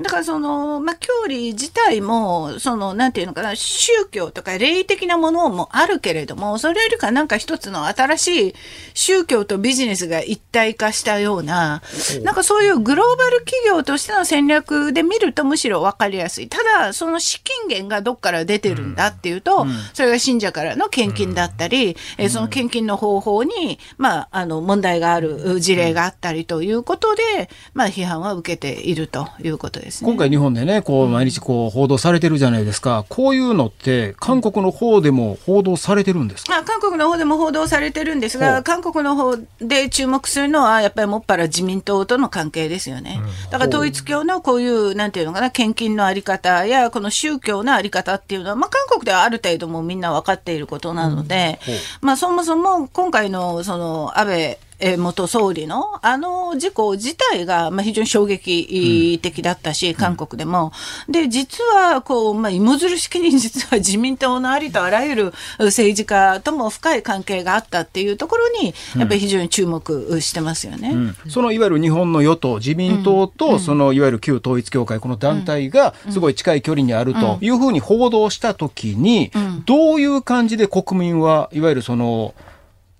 [0.00, 8.54] だからその、まあ、教理自体も、その、なんていうのかな、宗教とか霊的なものもあるけれども、それよりかなんか一つの新しい
[8.94, 11.82] 宗教とビジネスが一体化したような、
[12.22, 16.48] なんかそういうグローバル企業としての戦略で見るとむしろ分かりやすい。
[16.48, 30.10] ただ、その資金源がどっから出てるんだっていうと、それが信者からの献金だったり、えーその献金の方法に、まあ、あの、問題がある事例があったりということで、まあ、批判は受けているということですね。
[30.10, 33.04] 今回日本でね、こう、毎日こう、報道されてるじゃないですか。
[33.08, 36.52] こういうのって、韓国の方でも報道されてるんですか？
[36.52, 43.20] まあ、韓国の方でも報道されてるんですが、韓国の方で注目するのは、やっぱりもっぱら自民党との関係ですよね。
[43.50, 60.72] だから統一教のこういう、なんていうのかな、献金のあり方や、この宗教のあり方っていうのは、まあ、韓国ではある程度もうみんな分かっていることなので、ほうまあ、そもそも今回の、その、安倍、えー元総理のあの事故自体が、まあ、非常に衝撃的だったし、韓国でも。
[61.08, 70.94] で、実は、こう、まあ、芋づる式に 実は自民党のありとあらゆる政治家とも深い関係があったっていうところに、やっぱり非常に注目してますよね。
[71.28, 79.30] そのいわゆる日本の与党、自民党と、そのいわゆる旧統一教会、この団体がすごい近い距離にあるというふうに報道したときに、
[79.64, 82.34] どういう感じで国民は、いわゆるその、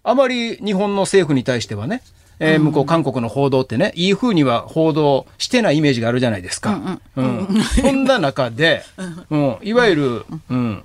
[0.09, 2.01] あまり日本の政府に対してはね、
[2.39, 7.01] えー向こう韓国の報道ってね、いいふうには報道してないイメージがあるじゃないですか。
[7.17, 7.49] うん
[7.83, 8.83] そんな中で、
[9.31, 10.85] うん、いわゆる、うん、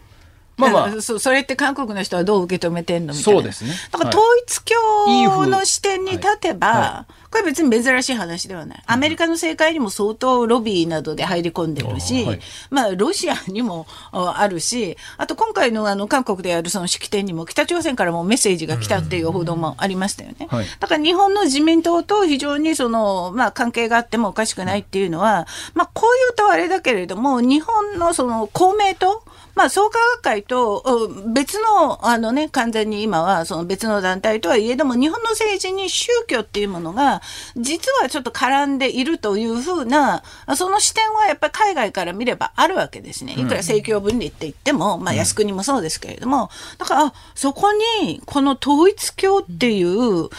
[0.58, 3.40] まあまあ、そうそれって韓国の人はどう受け止めてんのみたいな。
[3.40, 3.72] そうですね。
[3.92, 8.84] だからはい統一教の視点に立てば、はこれ別に珍しい話ではない。
[8.86, 12.40] アメリカの政界にも相当ロビーなどで入り込んでるし、はい
[12.70, 20.48] まあロシアにもああるし、あと今回のあの韓国でやるその式典にも北朝鮮からもメッセージが来たっていう報道もありましたよね。
[20.50, 29.24] はいだから日本の自民党と非常にその、まあ、関係があってもおかしくないっていうのは、まあ、こういうとあれだけれども、日本のその公明党、
[29.56, 37.21] まあ、創価学会とうん別の、あのね、完全に今はその別の団体とはいえども、日本の政治に宗教っていうものが、
[37.56, 40.24] 実はちょっと絡んでいるというふうな、
[40.56, 43.34] その視点はやっぱり海外から見ればあるわけですね。
[43.34, 50.30] いくら政教分離って言っても、まあ、靖国もそうですけれども、だから、あそこに、この統一教っていう、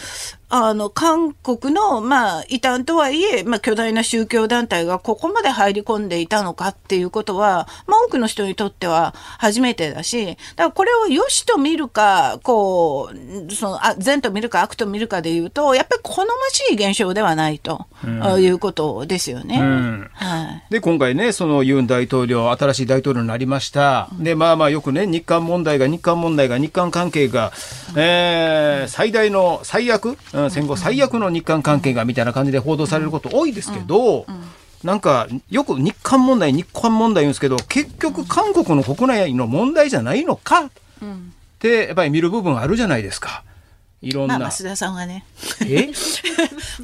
[0.55, 17.87] あの、韓国の、まあ、異端とはいえ、まあ、巨大な宗教団体がここまで入り込んでいたのかっていうことは、まあ、多くの人にとっては初めてだし、だからこれを良しと見るか、こう、その、あ善と見るか悪と見るかで言うと、やっぱり好ましい現象ではないと、
[18.21, 19.57] あいうことですよね。
[19.57, 20.71] んはい。
[20.71, 24.07] で、今回ね、そのユン大統領、新しい大統領になりました。
[24.19, 27.51] で、まあまあよくね、日韓問題が、日韓問題が、日韓関係が、
[27.95, 34.25] えー最大の最悪、うん戦後最悪の日韓関係が、みたいな感じで報道されること多いですけど、
[34.83, 40.69] なんか、よく日韓問題、日韓問題言うんですけど、結局韓国の国内の問題じゃないのかっ
[41.59, 43.43] て、やっぱり見る部分あるじゃないですか。
[44.03, 44.51] いろんまあ、な。
[44.51, 45.25] 増田さんはね。
[45.65, 45.89] え？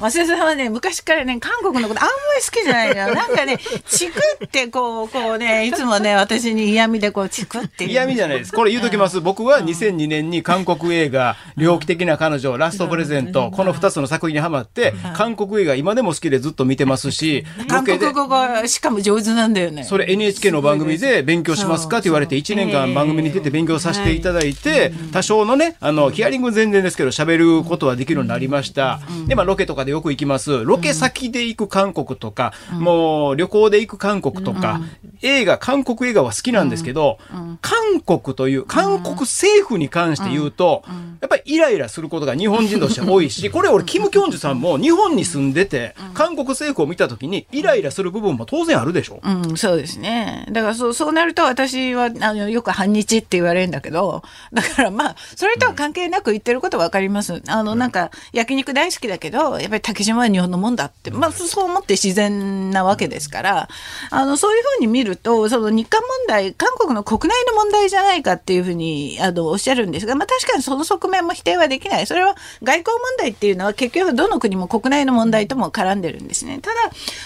[0.00, 3.14] 田さんはね、昔からね、韓国のことあんまり好きじゃないのよ。
[3.14, 8.52] なんかね、チクってこう、こうね、いつもね、私に嫌味でこう、チクって嫌味じゃないです。
[8.52, 9.20] これ言うときます。
[9.20, 19.84] 僕は2002年に韓国映画、猟奇的な彼女、ラストプレゼント、この2つの作品にハマって、韓国映画今でも好きでずっと見てますし、韓国語がしかも上手なんだよね。
[19.84, 29.00] それ NHK の番組で勉強しますかって言われて、1年間番組に出て勉強させていただいて、多少のね、あの、ヒアリング全然ですけど、喋ることはできるようになりました。
[29.26, 30.64] で、まあ、ロケとかでよく行きます。
[30.64, 34.80] ロケ先で行く韓国とか、もう旅行で行く韓国とか、
[35.22, 37.18] 映画、韓国映画は好きなんですけど、
[37.60, 40.82] 韓国という、韓国政府に関して言うと、
[41.20, 49.20] やっぱりイライラすることが日本人として多いし、これ俺、キム・キョンジュさんも日本に住んでて、韓国政府を見たときにイライラする部分も当然あるでしょ。
[49.22, 50.46] うん、そうですね。
[50.50, 57.42] だからそう、そうなると私は、あの、よく反日って言われるんだけど、だからまあ、それとは関係なく言ってることはわかります。
[57.48, 63.68] あの、なんか、焼肉大好きだけど、やっぱり竹島は日本のもんだって、まあ、そう思って自然なわけですから、
[64.10, 72.06] あの、そういうふうに見ると、その日韓問題、韓国の国内の問題じゃないかっていうふうに、あの、おっしゃるんですが、まあ、確かにその側面も否定はできない。
[72.06, 76.58] それは外交問題っていうのは結局どの国も国内の問題とも絡んでるんですね。
[76.60, 76.76] ただ、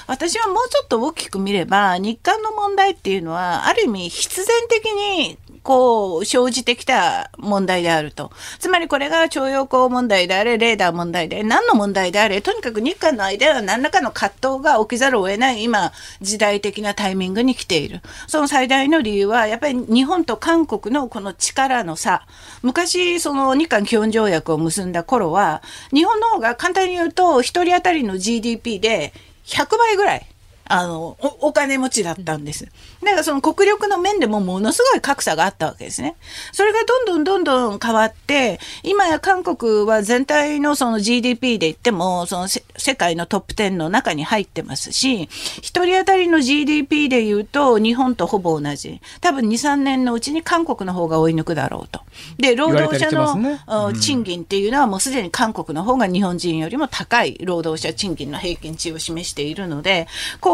[0.06, 8.30] 私はもうちょっと大きく見れば、日韓の問題っていうのは、ある意味必然的にこう、生じてきた問題であると。
[8.58, 18.02] つまりこれが徴用工問題であれ、レーダー問題で、何の問題であれ、とにかく日韓の間では何らかの葛藤が起きざるを得ない今、時代的なタイミングに来ている。
[18.26, 22.26] その最大の理由は、やっぱり日本と韓国のこの力の差。
[22.62, 25.62] 昔、その日韓基本条約を結んだ頃は、
[25.94, 29.14] 日本の方が簡単に言うと、一人当たりの GDP で
[29.46, 30.26] 100倍ぐらい
[30.66, 32.64] あのお、お金持ちだったんです。
[33.02, 36.16] だからその国力の面でもものすごい格差があったわけですね。
[36.52, 42.62] それがどんどんどんどん変わって、今や韓国は全体のその GDP で言っても、その世
[42.96, 45.24] 界のトップ10の中に入ってますし、
[45.60, 49.00] 一人当たりの GDP で言うと日本とほぼ同じ。
[49.20, 52.00] 多分2、3年のうちに韓国の方が追い抜くだろうと。
[52.38, 60.06] で、労働者の、ねうん、賃金っていうのはもうすでに韓国の方が日本人よりも高い労働者賃金の平均値を示しているので、
[60.40, 60.53] こ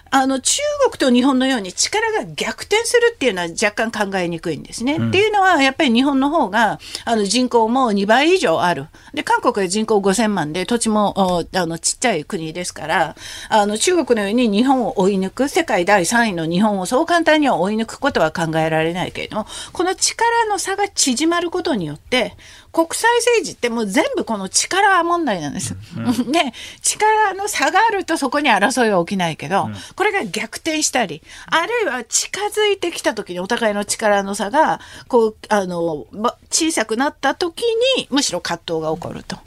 [0.11, 4.95] あの、中国と日本のように力が逆転するっていうのは若干考えにくいんですね。
[4.95, 8.87] うん、っていうのは、やっぱり日本の方が、あの、人口も2倍以上ある。
[9.13, 13.15] で、韓国は人口5000万で、土地も、あの、ちっちゃい国ですから、
[13.47, 22.35] あの、中国のように日本を追い抜く、世界第3位の日本をそう簡単には追い抜くことは考えられないけれども、この力の差が縮まることによって、
[22.71, 25.75] 国際政治ってもう全部この力問題なんです。
[25.97, 36.07] うん、 で、力の差があるとそこに争いは起きないけど、うん、これが逆転したり、あるいは近づいてきた時にお互いの力の差が、こう、あの、
[36.49, 37.61] 小さくなった時
[37.97, 39.37] に、むしろ葛藤が起こると。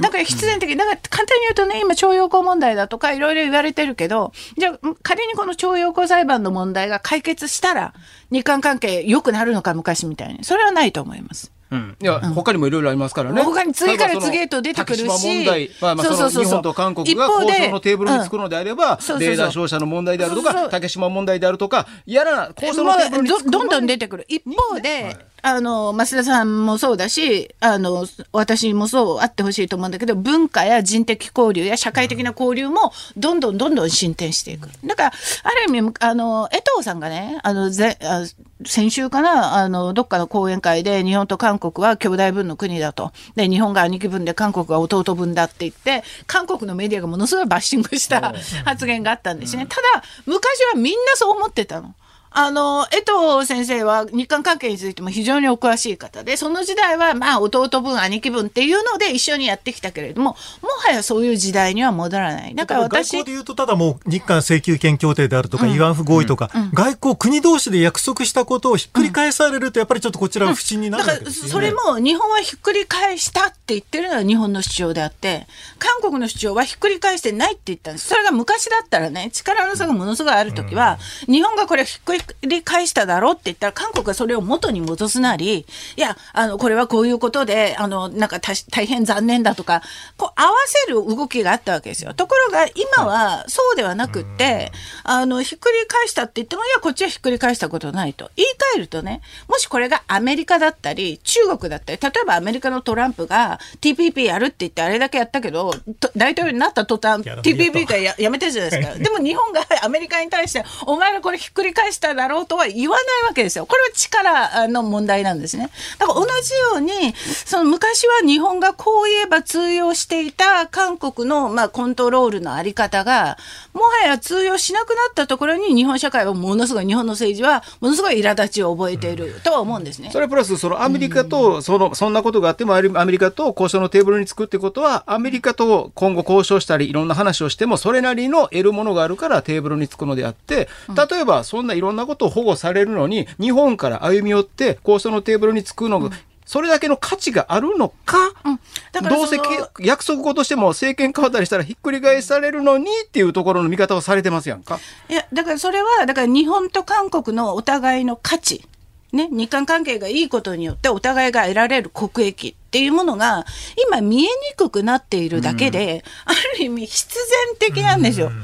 [0.00, 7.92] だから必然的に、だから簡単に言うとね、今、徴用工問題だとかいろいろ言われてるけど、じゃあ仮にこの徴用工裁判の問題が解決したら、
[8.30, 10.44] 日韓関係良くなるのか、昔みたいに。
[10.44, 11.50] それはないと思います。
[11.70, 13.42] うん、いや、他にもいろいろありますからね。
[13.42, 15.04] 他に次から次へと出てくるし。
[15.04, 24.24] 問題、まあ、まあ、その日本と韓国が交渉のテーブルにつくのであれば、レーダー照射の問題であるとか、竹島問題であるとか、やらな、交渉のテーブルにつくどんどん出てくる。
[24.28, 34.68] 一方で、はいあの、増田さんもそうだし、あの、私もそうあってほしいと思うんだけど、文化や人的交流や社会的な交流も、どんどんどんどん進展していく。
[34.84, 35.12] だから、
[35.44, 38.24] ある意味、あの、江藤さんがね、あの、ぜあ
[38.66, 43.12] 先週かな、あの、どっかの講演会で、日本と韓国は兄弟分の国だと。
[43.36, 48.34] で、日本が兄貴分で韓国が弟分だって言って、韓国のメディアがものすごいバッシングした
[48.64, 49.66] 発言があったんですね。
[49.68, 51.94] ただ、昔はみんなそう思ってたの。
[52.40, 62.54] あの、江藤先生は日韓関係についても非常にお詳しい方で、その時代はまあ弟分、兄貴分っていうので一緒にやってきたけれども、もはやそういう時代には戻らない。
[62.54, 63.10] だから私。
[63.10, 75.48] 外交で言うと、ただもう日韓請求権協定であるとか、うん、慰安婦合意とか、うん、外交、国同士で約束したことをひっくり返されると、やっぱりちょっとこちらは不審になるわけですよね、うん、だからそれも日本はひっくり返したって言ってるのは日本の主張であって、
[75.80, 78.06] 韓国の主張はひっくり返してないって言ったんです。
[78.06, 82.20] それが昔だったらね、力の差がものすごいあるときは、日本がこれひっくり
[82.64, 85.66] 返しただろって言ったら、韓国はそれを元に戻すなり、
[85.96, 89.82] いや、あの、これはこういうことで、あの、なんか大変残念だとか、
[90.16, 92.14] こう合わせる動きがあったわけですよ。
[92.14, 94.72] ところが、今はそうではなくって、
[95.04, 98.30] あの、ひっくり返したって言っても、いや、こっちはひっくり返したことないと。
[98.36, 105.72] 言い換えるとね、もしこれがアメリカだったり、中国だったり、例えばアメリカのトランプが TPP やるって言ってあれだけやったけど、
[106.16, 108.98] 大統領になった途端、TPP がややめてるじゃないですか。
[108.98, 113.66] でも日本がアメリカに対して、お前らこれひっくり返したただろうとは言わないわけですよ。
[113.66, 115.70] これは力の問題なんですね。
[115.98, 123.36] だから同じように、その昔は日本がこう言えば通用していた韓国のまあコントロールのあり方が、
[123.74, 130.10] もはや通用しなくなったところに日本社会はものすごい、日本の政治はものすごい苛立ちを覚えているとは思うんですね。
[130.10, 140.68] それプラス、そのアメリカと、その、そんなことがあっても、アメリカと交渉のテーブルにつくってことは、アメリカと今後交渉したり、いろんな話をしても、それなりの得るものがあるからテーブルにつくのであって、
[141.10, 146.10] 例えば、そんないろんなことを保護されるのに、日本から歩み寄って交渉のテーブルにつくのが、
[146.48, 149.38] それだけの価値があるのか、うん、どうせ
[149.80, 154.80] 約束事しても政権変わったりしたらひっくり返されるのにっていうところの見方をされてますやんか。
[155.10, 158.64] いや、だからそれは、だから日本と韓国のお互いの価値。
[159.12, 163.46] ね、日韓関係がいいことによってお互いが得られる国益っていうものが
[163.86, 168.26] 今見えにくくなっているだけで、うん、ある意味必然的なんですよ。
[168.26, 168.42] うん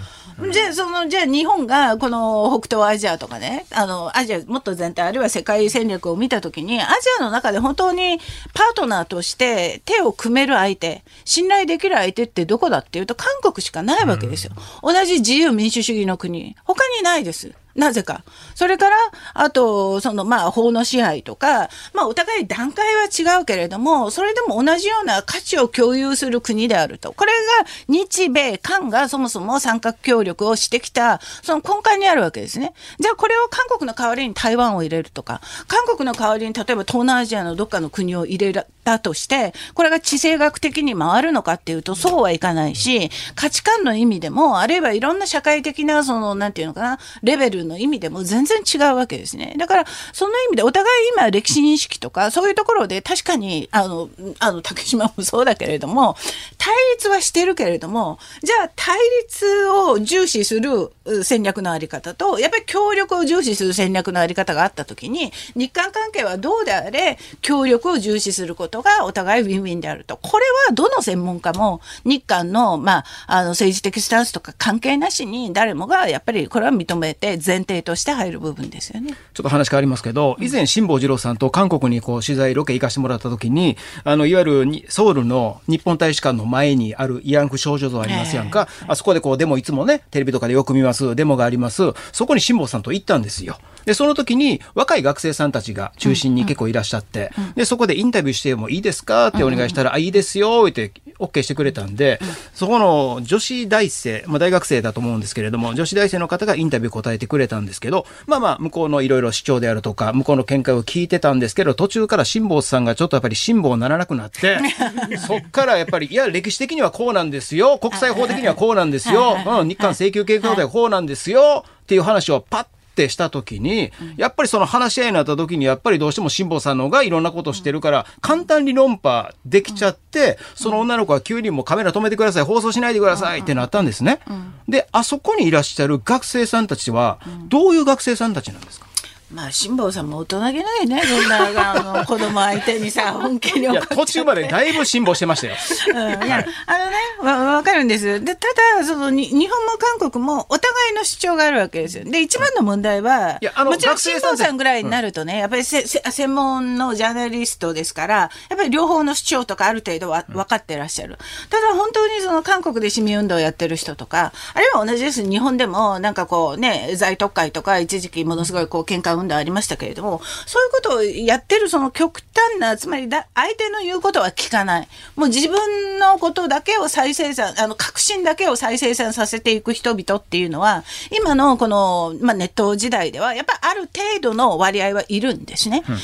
[0.53, 8.19] じゃあ、その、じゃあ日本がこの北東アジアとかね、あの、アジアもっと全体、あるいは世界戦略を見たときに、アジアの中で本当に
[8.53, 14.53] パートナーとして手を組める相手、信頼できる相手ってどこだっていうと、韓国しかないわけですよ。
[14.83, 17.53] 同じ自由民主主義の国、他にないです。
[17.75, 18.23] なぜか。
[18.55, 18.97] それから、
[19.35, 27.13] あと、その、まあ、法の支配とか、まあ、お互い段階は違うけれども、それでも同じような価値を共有する国であると。
[27.13, 32.75] これが、日米韓がそもそも三角協力をしてきた、その根幹にあるわけですね。
[33.01, 49.55] じゃあ、これを韓国の代わりに台湾を入れるとか、韓国の代わりに例えば東南アジアのどっかの国を入れたとして、これが地政学的に回るのかっていうと、そうはいかないし、価値観の意味でも、あるいはいろんな社会的な、その、なんていうのかな、レベルの意味でも全然違うわけですね。
[49.59, 54.09] だから、その意味でお互い今歴史認識とか、そういうところで確かに、あの、
[54.39, 56.17] あの、竹島もそうだけれども、
[56.59, 60.93] 対立はしてるけれども、じゃあ対立を重視する
[61.23, 70.17] 戦略のあり方と、やっぱり協力を重視する戦略のあり方があったときに、日韓関係はどうであれ、協力を重視することがお互いウィンウィンであると。
[70.17, 79.13] これはどの専門家も日韓の、まあ、あの政治的スタンスとか関係なしに誰もがやっぱりこれは認めて前提として入る部分ですよね。
[79.33, 88.67] ちょっと話変わりますけど、以前辛坊治郎さんと韓国にこう取材ロケ行かしてもらった時に、あのいわゆるソウルの日本大使館の前にある慰安婦少女像ありますやんか。
[88.89, 91.93] あそこでこうデモいつもねテレビとかでよく見ますデモがあります。
[92.11, 93.59] そこに辛坊さんと行ったんですよ。
[93.87, 99.29] で、その時に若い学生さんたちが中心に結構いらっしゃって、で、そこでインタビューしてもいいですか？
[99.29, 102.21] ってお願いしたら、あ、いいですよって OK してくれたんで、
[102.55, 114.59] そこの女子大生、まあ大学生だと思うんですけれども、女子大生の方がインタビュー答えてくれたんですけど、まあまあ、向こうのいろいろ主張であるとか、向こうの見解を聞いてたんですけど、途中から辛坊さんがちょっとやっぱり辛抱ならなくなって、
[115.27, 134.21] そっからやっぱり、いや、歴史的にはこうなんですよ、国際法的にはこうなんですよ、うん、日韓請求計画ではこうなんですよ、っていう話をパッってした時に、やっぱりその話し合いになった時に、やっぱりどうしても辛坊さんの方がいろんなことをしてるから、簡単に論破できちゃって、その女の子は急にもうカメラ止めてください、放送しないでくださいってなったんですね。
[134.69, 137.19] で、あそこにいらっしゃる学生さんたちは、
[137.49, 138.87] どういう学生さんたちなんですか？
[139.33, 145.55] まあ辛坊さんも大人げないねそんなあの子供相手にさ本気に途中までだいぶ辛抱してましたよ。
[145.89, 148.23] うん、いやあのねわかるんです。
[148.23, 148.49] でた
[148.79, 152.05] だそのに日本も韓国もお互いの主張があるわけですよ。
[152.05, 161.19] で一番の問題は、いやあのもちろん辛坊さんぐらいになるとね、やっぱりせせ専門のジャーナリストですからやっぱり両方の主張とかある程度は分かってらっしゃる。
[161.51, 174.89] ただ本当にその韓国で市民運動をやってる人とかあるいは同じです日本でもなんかこうね在特会とか一時期ものすごいこう喧嘩運動ありましたけれども、そういうことをやってるその極端な、つまりだ相手の言うことは聞かない。
[175.17, 180.85] もう自分のことだけを再生産、あの、革新だけを再生産させていく人々っていうのは、
[181.17, 185.79] 今のこの、まあ、ネット時代では、やっぱある程度の割合はいるんですね。
[185.79, 185.99] うん、ただ、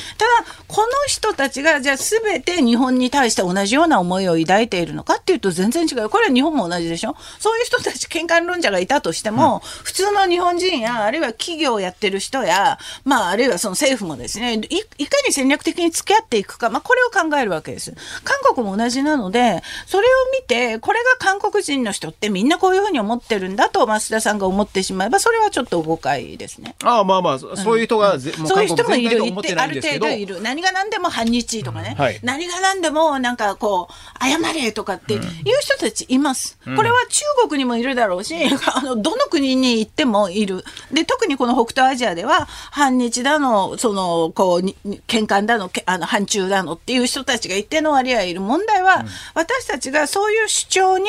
[0.67, 6.09] この人たちが、じゃあ全て日本に対して同じような思いを抱いているのかっていうと全然違う。
[6.09, 17.93] これは日本も同じでしょそういう人たち、喧嘩論者がいたとしても、うん、普通の日本人や、あるいは企業をやってる人や、まあ、あるいはその政府もですねい、いかに戦略的に付き合っていくか、まあ、これを考えるわけです。
[18.23, 26.75] 韓国も同じなので、それを見て、これが韓国人の人ってみんなこういうふうに思ってるんだと、増田さんが思ってしまえば、それはちょっと誤解ですね。
[26.83, 30.41] ああ、まあまあ、そういう人が、うん、そういう人もいる、いてある程度いる。
[30.41, 35.21] 何が何でも反日とかね、うんはい、何が何でもなんかこう、謝れとかっていう
[35.61, 36.57] 人たちいます。
[36.65, 38.35] うん、これは中国にもいるだろうし、
[38.73, 40.63] あの、どの国に行ってもいる。
[40.91, 44.59] で、特にこの北東アジアでは、反日だの、その、こう、
[45.07, 51.05] 喧嘩だの、あの、反中だのっていう人たちが一定の割合いる問題は、うん、私たちがそういう主張に、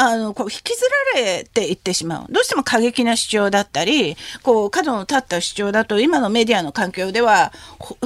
[0.00, 2.32] あの、こう、引きずられていってしまう。
[2.32, 7.52] どうしても過激な主張だったり、こう、角の立った主張だと、今のメディアの環境では、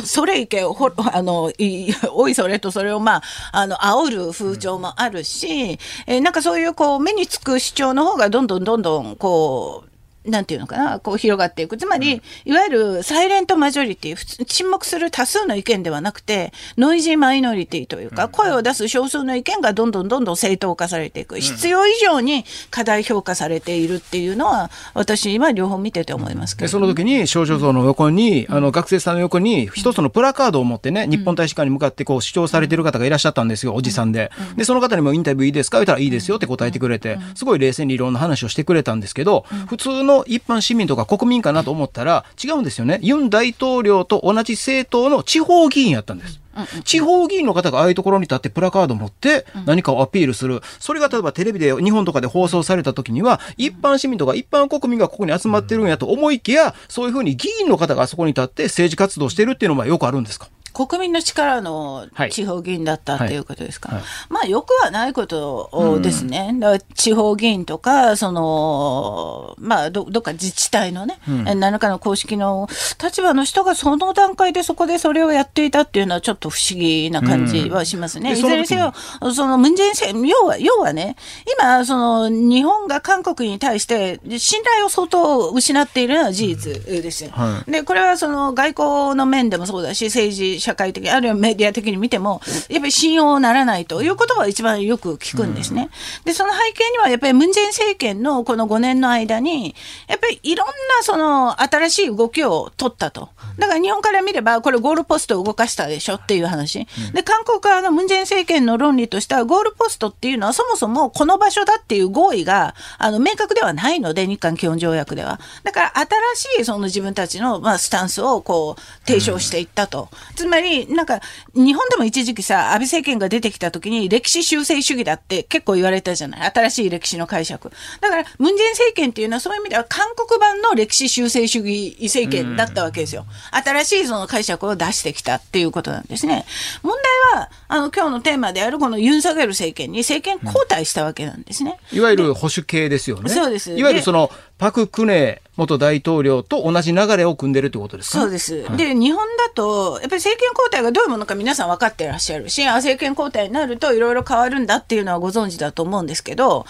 [0.02, 3.22] それいけ、ほあの、い おいそれとそれを、まあ、
[3.52, 9.91] あの、煽る風潮もあるし、えー、なんかそういう、こう、目につく主張の方が、どんどんどんどん、こう、
[10.24, 11.76] なんていうのかな、こう広がっていく。
[11.76, 21.40] つまり、いわゆるサイレントマジョリティ、沈黙する多数の意見ではなくて、ノイジーマイノリティというか、声を出す少数の意見がどんどんどんどん正当化されていく。
[21.40, 34.30] 必要以上に過大評価されているっていうのは、私は両方見てて思いますけど、その時に少女像の横に、あの学生さんの横に一つのプラカードを持ってね、日本大使館に向かってこう主張されてる方がいらっしゃったんですよ、おじさんで。
[34.56, 35.78] で、その方にもインタビューいいですか？
[35.78, 42.98] 言ったらいいですよって答えてくれて、すごい冷静にいろんな話をしてくれたんですけど、普通の一般市民とか国民かなと思ったら違うんですよね。
[43.02, 46.40] ユン大統領と同じ政党の地方議員やったんです。
[46.84, 50.60] 地方議員の方がああいうところに立ってプラカードを持って何かをアピールする。
[50.78, 63.90] それが例えばテレビで日本とかで放送された時には、一般市民とか一般国民がここに集まってるんやと思いきや、そういうふうに議員の方があそこに立って政治活動してるっていうのはよくあるんですか国民の力の地方議員だったっていうことですか？
[63.90, 63.98] はい。
[64.00, 66.48] はい、まあ、よくはないことですね。
[66.50, 72.68] うん、だから地方議員とか、その、まあど、どっか自治体のね、うん、何らかの公式の
[73.02, 78.30] 立場の人がその段階でそこでそれをやっていたっていうのはちょっと不思議な感じはしますね。
[78.30, 78.92] うん、いずれにせよ、
[79.34, 81.16] そのムンジェイン政要は、要はね、
[81.58, 87.30] 今、その日本が韓国に対して信頼を相当失っているのは事実ですよ。
[87.32, 95.90] はい、で、これはその外交の面でもそうだし、政治、社会的、あるいはメディア的に見ても、やっぱり信用ならないということは一番よく聞くんですね。
[96.20, 99.74] うん、で、その背景にはやっぱりムン・ジェイン政権のこの5年の間に、
[100.08, 103.30] やっぱりいろんなその新しい動きを取ったと。
[103.58, 106.86] だから日本から見れば、これゴールポストを動かしたでしょっていう話。
[107.12, 115.40] で、韓国側のムン・ジェイン政権の論理としては、ゴールポストっていうのはそもそもこの場所だっていう合意が、あの、明確ではないので、日韓基本条約では。
[115.64, 115.92] だから
[116.34, 120.08] 新しいその自分たちの、まあ、スタンスをこう、提唱していったと。
[120.36, 121.20] つまり、なんか、
[121.54, 126.52] 日本でも一時期さ、安倍政権が出てきた時に歴史修正主義だって結構言われたじゃない？
[126.54, 127.70] 新しい歴史の解釈。
[128.00, 133.24] だから、ムンジェイン政権っていうのはそういう意味では韓国版の歴史修正主義政権だったわけですよ。
[133.50, 136.44] 新しいその解釈を出してきたっていうことなんですね。
[136.82, 136.94] 問
[137.32, 141.78] 題は、あの、今日のテーマであるこのユン・ソギョル政権に政権交代したわけなんですね。
[141.92, 143.30] いわゆる保守系ですよね。
[143.30, 143.72] そうです。
[143.74, 144.30] いわゆるその、
[144.62, 148.62] パク・クネ元大統領と同じ流れを組んでるってことですかそうです。
[148.62, 156.64] はい、で、日本だと、やっぱり政権交代がどういうものか皆さん分かってらっしゃるし、政権交代になるといろいろ変わるんだっていうのはご存知だと思うんですけど、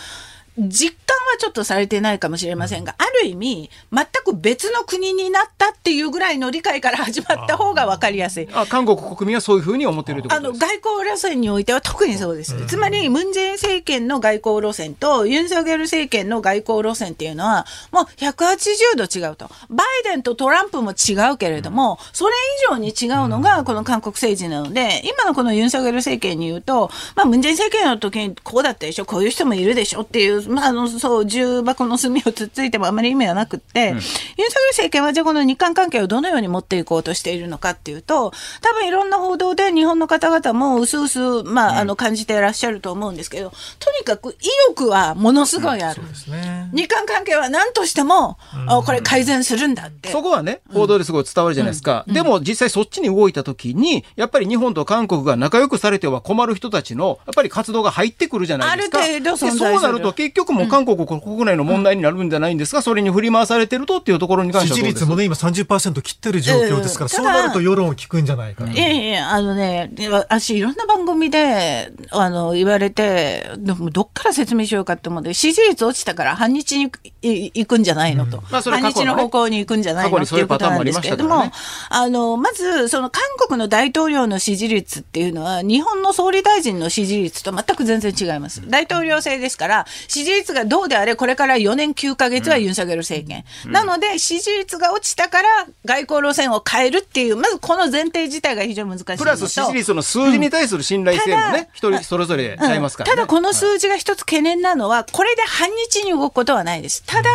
[0.59, 8.49] 実感はちょっとされてないかもしれませんが、ある意味、全く別の国になったっていうぐらいの理解から始まった方が分かりやすい。
[8.53, 12.55] あ韓国国民はそういうふうに思ってるあの、外交路線においては特にそうです。
[12.55, 19.51] うん、つまり、ムン・ジェイン政権の外交路線と、ユン・ソギョル政権の外交路線っていうのは、もう180度違うと。
[19.71, 22.35] バイデンとトランプも違うけれども、それ
[22.69, 44.37] 以上に違うのが、この韓国政治なので、今のこのユン・ソギョル政権に言うと、まあ、ムン・ジェイン政権の時にこうだったでしょ、こういう人もいるでしょっていう、まあ、あの、そう、重箱の隅をつっついてもあまり意味はなくって、うん、ユン・ソギョル政権はじゃあこの日韓関係をどのように持っていこうとしているのかっていうと、多分いろんな報道で日本の方々もうすうす、まあ、あの、感じていらっしゃると思うんですけど、とにかく意
[44.69, 46.03] 欲はものすごいある。
[46.03, 48.39] うんね、日韓関係は何としても、
[48.69, 50.11] うん、これ改善するんだって。
[50.11, 52.05] そこはね、報道ですごい伝わるじゃないですか。
[52.07, 58.99] でも実際そっちに動いたときに、やっぱり日本と韓国が仲良くされては困る人たちの、やっぱり活動が入ってくるじゃないですか。
[58.99, 68.73] ある程度そうなると結局も韓国国内の問題になるんじゃないんですか、それに振り回されてるとっていうところに関しては支持率もね、今30%切ってる状況ですから、そうなると世論を聞くんじゃないかな。
[68.73, 76.91] いやいや、あのね、私、いろんな番組で、あの、言われて、どっから説明しようかって思って、支持率落ちたから反日に
[77.23, 78.43] 行くんじゃないのと。
[78.51, 81.45] まあ、反日の方向に行くんじゃないのっていうことなんですけれども、
[81.89, 88.63] あの、まず、その韓国の大統領の支持率っていうのは、日本の総理大臣の支持率と全く全然違います。
[88.69, 95.49] 大統領制ですから、支持率がどうであれ、これから4年9ヶ月はユン・ソギョル政権、うん、なので支持率が落ちたから
[95.85, 107.03] 外交路線を変えるっていうまずこの前提自体が非常に難しいプラス支持率の数字に対する信頼性もね、一、うん、人それぞれちゃいますから、ね、ただこの数字が一つ懸念なのはこれで反日に動くことはないです。
[107.05, 107.31] ただ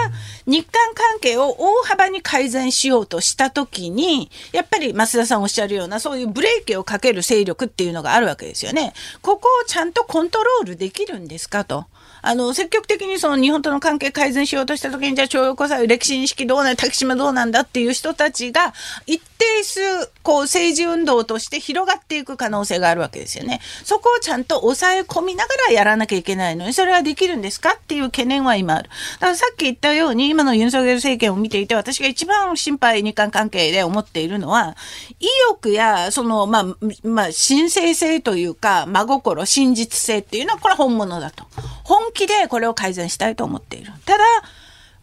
[0.46, 8.94] 日韓関係を大幅に改善しようとしたときにやっぱり増田さんおっしゃるようなそういうブレーキをかける勢力っていうのがあるわけですよね。
[9.22, 11.86] ここをちゃんとコントロールできるんですかと
[12.28, 18.74] あの積極的にその日本との関係改善しようとした時に、じゃあ徴用工債、歴史認識どうなんだ、竹島どうなんだっていう人たちが、
[19.06, 23.62] 一定数、こう、政治運動として広がっていく可能性があるわけですよね。
[23.86, 27.76] そこをちゃんと抑え込みながらやらなきゃいけないのに、それはできるんですか？
[27.76, 28.90] っていう懸念は今ある。
[29.20, 34.76] だからさっき言ったように、今のユン・ソギョル政権を見ていて、私が一番心配、日韓関係で思っているのは、
[35.22, 36.66] 意欲や、その、まあ、
[37.04, 41.46] まあ、神聖性というか、真心、真実性っていうのは、これは本物だと。
[41.88, 43.94] 本気でこれを改善したいと思っている。
[44.06, 44.24] ただ、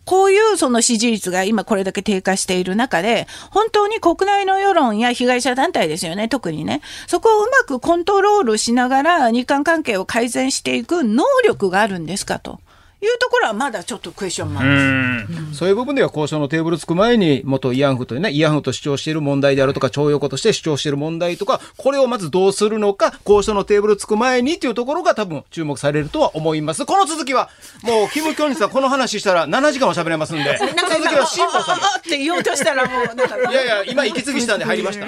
[0.05, 6.83] こういうその支持率が今これだけ低下している中で、本当に国内の世論や被害者団体ですよね、特にね。
[7.07, 12.61] そこをうまくコントロールしながら日韓関係を改善していく能力があるんですかと。
[13.05, 15.59] いうところはまだちょっとクエスチョンマークです。
[15.59, 26.85] そういう部分では交渉のテーブルつく前に元慰安婦というね、慰安婦と主張している問題であるとか、徴用工として主張している問題とか、これをまずどうするのか、交渉のテーブルつく前にというところが多分注目されるとは思います。
[26.87, 27.51] この続きは、
[27.83, 30.75] もう、キム・キョンジさん、この話したら7時間は喋れますんで、続
[31.09, 33.37] きは辛坊さんって言おうとしたらもう、なんか。
[33.37, 35.07] いやいや、今息継ぎしたんで入りました。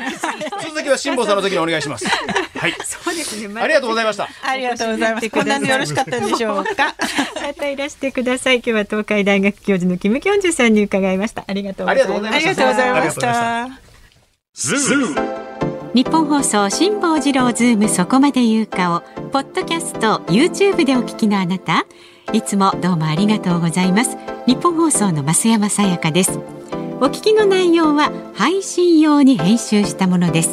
[0.69, 2.07] 続きは辛坊さんの時にお願いします。
[2.07, 2.75] はい。
[2.85, 3.61] そうですね。
[3.61, 4.29] ありがとうございました。
[4.43, 5.31] ありがとうございます。
[5.31, 6.95] こんなによろしかったんでしょうか。
[7.89, 8.57] してください。
[8.57, 11.45] 今日は東海大学教授のキム・キョンジュさんに伺いました。
[11.47, 12.27] ありがとうございました。
[12.27, 13.69] ありがとうございました。
[15.95, 21.87] 日本放送辛坊治郎ズームそこまで言うかをポッドキャスト YouTube でお聞きのあなた。
[22.33, 24.17] いつもどうもありがとうございます。
[24.47, 26.39] 日本放送の増山さやかです。
[26.99, 30.49] お聞きの内容は配信用に編集したものです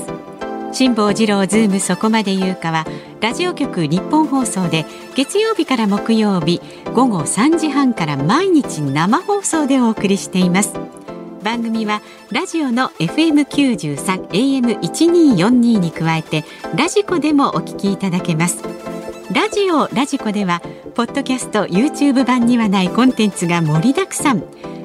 [0.73, 2.85] 辛坊治郎ズームそこまで言うかは
[3.21, 6.61] ラジオ局日本放送で月曜日から木曜日
[6.95, 10.73] 午後3時半から毎日生放送でお送りしています。
[11.43, 12.01] 番組は
[12.31, 15.49] ラジオの FM93 AM1242
[15.79, 16.43] に加えて
[16.75, 18.63] ラジコでもお聞きいただけます。
[19.31, 20.61] ラジオラジコでは
[20.95, 24.43] ポッドキャスト YouTube 版にはないコンテンツが盛りだくさん。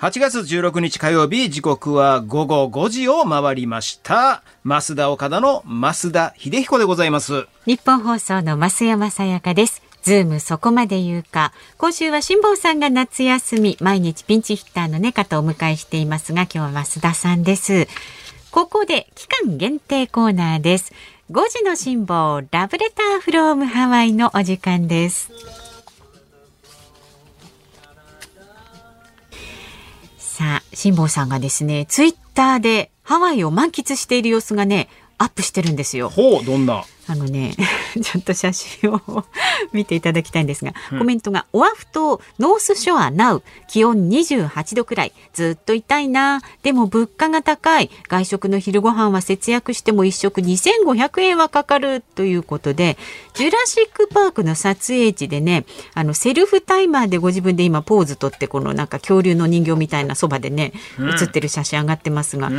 [0.00, 4.44] 8月16日火曜日、時刻は午後5時を回りました。
[4.64, 7.48] ますだおかだの増田英彦でございます。
[7.66, 9.82] ニッポン放送の増山さやかです。
[10.04, 11.52] ズームそこまで言うか。
[11.78, 17.88] 今週は辛坊さんが夏休み、毎日ピンチヒッターのね、方をお迎えしていますが、今日は増田さんです。
[18.52, 20.92] ここで期間限定コーナーです。
[21.32, 25.32] 5時の辛抱、ラブレターフロームハワイのお時間です。
[30.38, 36.10] さあ、辛坊さんがですね、ツイッターでハワイを満喫している様子がね、アップしてるんですよ。
[36.10, 36.84] ほう、どんな？
[37.08, 37.54] あのね、
[38.02, 39.24] ちょっと写真を
[39.72, 46.42] 見ていただきたいんですが、うん、コメントが、オアフ島ノースショア now、気温28度くらい、ずっといたいな。
[46.62, 47.90] でも物価が高い。
[48.08, 52.98] 外食の昼ご飯は節約しても一食2500円はかかるということで、
[53.34, 62.50] ジュラシックパークの撮影地でね、あの、セルフタイマーでご自分で今ポーズとって、このなんか恐竜の人形みたいなそばでね、写ってる写真上がってますが、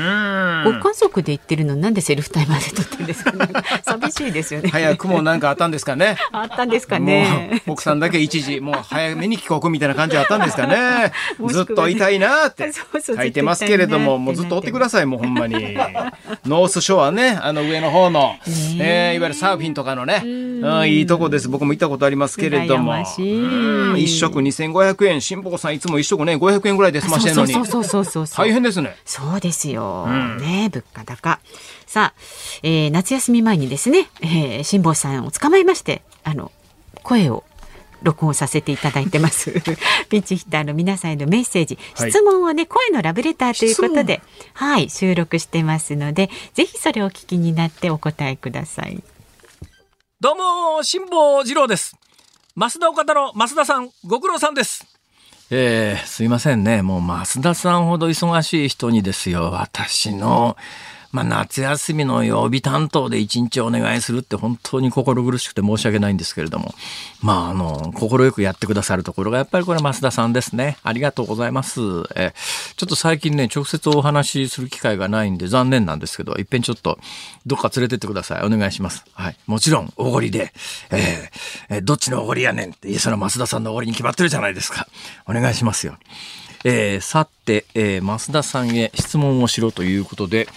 [0.63, 3.47] ご家族で行ってるのなんでセルフタイマーで撮ってるんですかね。
[3.85, 4.69] 寂しいですよね。
[4.69, 6.17] 早くもなんかあったんですかね。
[6.31, 7.61] あったんですかね。
[7.67, 11.11] 奥さんだけ一時、もう早めに帰国みたいな感じあったんですかね。
[11.47, 15.77] ずっといたいなって書いてますけれども、もうずっとおってください、もうほんまに。
[16.45, 18.35] ノースショアね、あの上の方の、
[18.79, 21.49] えー、いわゆるサーフィンとかのね、うん、いいとこです。
[21.49, 22.95] 僕も行ったことありますけれども。
[23.97, 27.53] 一食2500円、辛坊さんいつも一食ね、500円ぐらいで済ましてるのに。
[27.53, 28.95] そうそうそうそう大変ですね。
[29.05, 30.05] そうですよ。
[30.07, 31.39] うん、ね物価高。
[31.89, 32.19] さあ、
[32.61, 36.51] えー、夏休み前にですね、えー、辛坊さんを捕まえまして、あの、
[37.01, 37.43] 声を
[38.03, 39.59] 録音させていただいてます。
[40.07, 44.21] ピンチヒッターの皆さんへのメッセージ、質問をね、声のラブレターということで、
[44.53, 49.01] はい、収録してますので、ぜひそれをお聞きになってお答えください。
[50.21, 51.95] どうも、辛坊治郎です。
[52.55, 54.85] 増田岡田の増田さん、ご苦労さんです。
[55.49, 56.83] えー、すいませんね。
[56.83, 60.55] もう増田さんほど忙しい人にですよ、私の、
[61.11, 66.73] まあ、夏休みの曜日担当で一日お願いするって本当に心苦しくて申し訳ないんですけれども、
[67.21, 70.77] まあ、あの、快くやってくださるところがやっぱりこれ増田さんですね。
[70.83, 71.81] ありがとうございます。
[72.15, 72.33] え、
[72.77, 76.99] ちょっと最近ね、直接お話しする機会がないんで残念なんですけど、いっぺんちょっと
[77.45, 78.45] どっか連れてってください。
[78.45, 79.03] お願いします。
[79.13, 79.37] はい。
[79.47, 80.53] もちろん、おごりで、
[80.91, 84.87] えーどっちのおごりやねんって、その増田さんのおごりに決まってるじゃないですか。
[85.27, 85.97] お願いしますよ。
[86.65, 90.47] えーさて、えー増田さんへ質問をしろということで、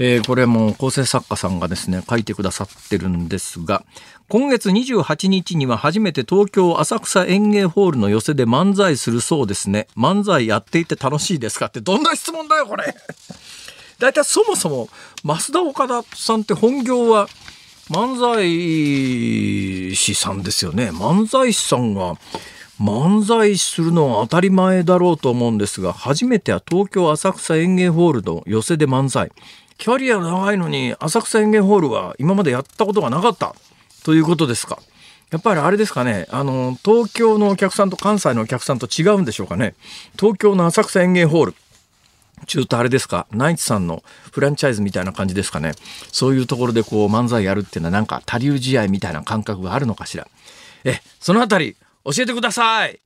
[0.00, 3.84] えーこれも構成作家さんがですね、書いてくださってるんですが、
[4.28, 9.88] 今月28日には初めて東京浅草園芸ホールの寄せで漫才するそうですね。
[9.96, 12.94] 漫才やっていて楽しいですかって、どんな質問だよ、これ。
[13.98, 14.88] だいたいそもそも、
[15.24, 17.28] 増田岡田さんって本業は
[17.90, 20.90] 漫才師さんですよね。
[20.90, 22.14] 漫才師さんが
[22.80, 29.32] 漫才するのは当たり前だろうと思うんですが、初めては東京浅草園芸ホールの寄せで漫才。
[29.78, 33.54] キャリア長いのに浅草園芸ホールは今までやったことがなかった
[34.04, 34.78] ということですか。
[35.30, 39.74] やっぱりあれですかね、あの、東京のお客さんと関西のお客さんと違うんでしょうかね。
[40.18, 41.54] 東京の浅草園芸ホール。
[42.46, 44.02] 中途あれですかナイツさんの
[44.32, 45.72] フランチャイズみたいな感じですかね
[46.12, 50.28] そういうところでこう漫才やるっていうのはなんか他流試合みたいな感覚があるのかしら
[50.84, 53.00] えそのあたり教えてください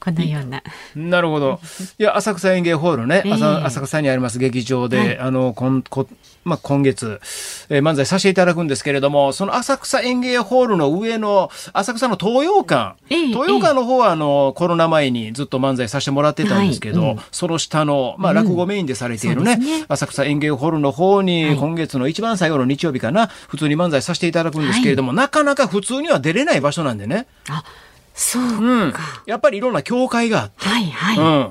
[0.00, 0.62] このような。
[0.96, 1.60] なるほど。
[1.98, 3.32] いや、浅草園芸ホールね、ええ。
[3.32, 6.08] 浅浅草にあります劇場で、あの、こんこ
[6.44, 7.20] まあ、今月、
[7.68, 17.20] えー漫才させていただくんですけれども、その浅草園芸ホールの上の、浅草の東洋館、ええ東洋館の方は、あの、コロナ前にずっと漫才させてもらってたんですけど、はいうん。
[17.30, 19.86] その下の、まあ、落語メインでされているね、そうですね。
[19.88, 21.56] 浅草園芸ホールの方に、はい。
[21.56, 27.62] 今月の一番最後の日曜日かな、普通に漫才させていただくんですけれども、なかなか普通には出れない場所なんでね、あ、
[28.18, 28.92] そううん。
[28.92, 31.18] か。、やっぱりいろんな教会があって、はいはい。
[31.18, 31.22] う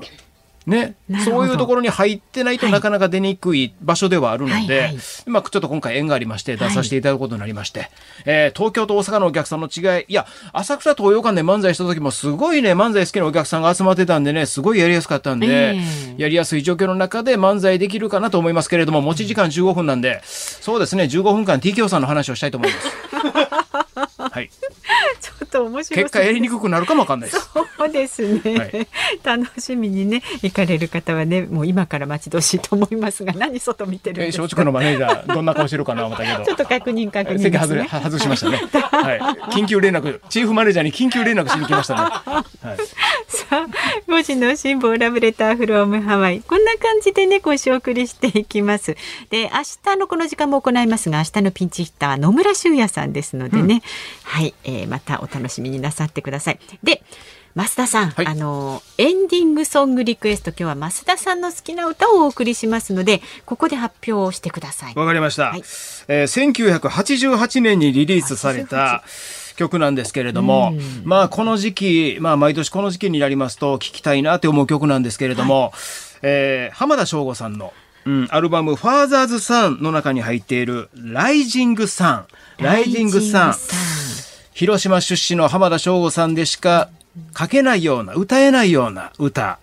[0.68, 0.96] ね。
[1.24, 2.72] そういうところに入ってないとはい。
[2.72, 4.96] なかなか出にくい場所ではあるので、はいはい。
[5.26, 7.90] まあちょっと今回縁がありまして出させていただくことになりまして、
[8.26, 15.76] えー東京と大阪のお客さんの違い、いや、浅草東洋館で漫才した時もすごいね、漫才好きなお客さんが集まってたんでね、すごいやりやすかったんで、え
[16.18, 16.22] え。
[16.22, 22.80] やりやすい状況の中で漫才できるかなと思いますけれども、持ち時間15分なんで、そうですね、15分間 TKO さんの話をしたいと思いま
[23.96, 24.07] す。
[24.30, 24.50] はい。
[25.20, 26.04] ちょっと面白い。
[26.04, 27.48] 結果やりにくくなるかもわかんないです。
[27.54, 28.88] そうですね、はい
[29.22, 34.42] 楽しみにね行かれる方はねもう今から待ち遠しいと思いますが何外見てるんえーですか？
[34.42, 36.44] 松竹のマネージャー、どんな顔してるかな思ったけど。
[36.44, 38.58] ちょっと確認確認ね外れ外しましたね。
[38.72, 39.18] はい。
[39.52, 42.00] 緊急連絡、チーフマネージャーに緊急連絡しに来ましたね。
[42.00, 42.76] はい。
[43.28, 43.66] さあ
[44.10, 48.96] 5時の辛抱ラブレターフロームハワイこんな感じでねご紹介していきます
[49.30, 49.60] で明
[49.94, 53.82] 日のこの時間も行いますが明日のピンチヒッターは野村修也さんですのでね、
[54.28, 56.60] はい、えーまたお楽しみになさってください。
[56.82, 57.02] で
[57.56, 58.26] 増田さん、はい。
[58.26, 64.94] あのエンディングソングリクエスト今日は増田さんの好きな歌をお送りしますのでここで発表をしてください。
[64.94, 65.46] わかりました。
[65.46, 65.60] はい。
[66.08, 69.02] えー1988年にリリースされた
[69.56, 70.72] 曲なんですけれども、
[71.04, 75.72] まあこの時期、まあ毎年この時期になりますと聴きたいなって思う曲なんですけれども、
[76.22, 77.72] えー浜田省吾さんの、
[78.04, 82.26] うん、アルバム「ファーザーズ・サン」の中に入っている「ライジング・サン」
[82.58, 83.54] 「ライジング・サン」
[84.52, 86.88] 広島出身の浜田省吾さんでしか
[87.38, 89.58] 書けないような歌えないような歌。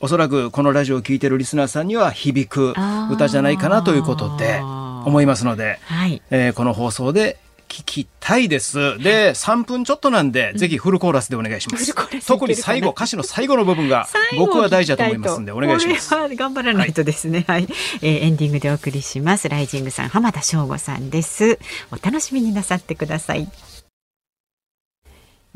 [0.00, 2.74] おそらくこのラジオを聴いてるリスナーさんには響く
[3.10, 6.20] 歌じゃないかなということで思いますので、はい。
[6.30, 7.38] えーこの放送で
[7.68, 8.98] 聞きたいです。
[8.98, 11.94] で、3分ちょっとなんで、ぜひフルコーラスでお願いします
[12.26, 14.06] 特に最後、歌詞の最後の部分が
[14.38, 16.10] 僕は大事だと思いますんで、お願いします。
[16.10, 17.44] これは頑張らないとですね。
[17.46, 17.68] はい、
[18.02, 19.48] えーエンディングでお送りします。
[19.48, 21.58] Rising Sun、浜田省吾さんです。
[21.90, 23.48] お楽しみになさってください。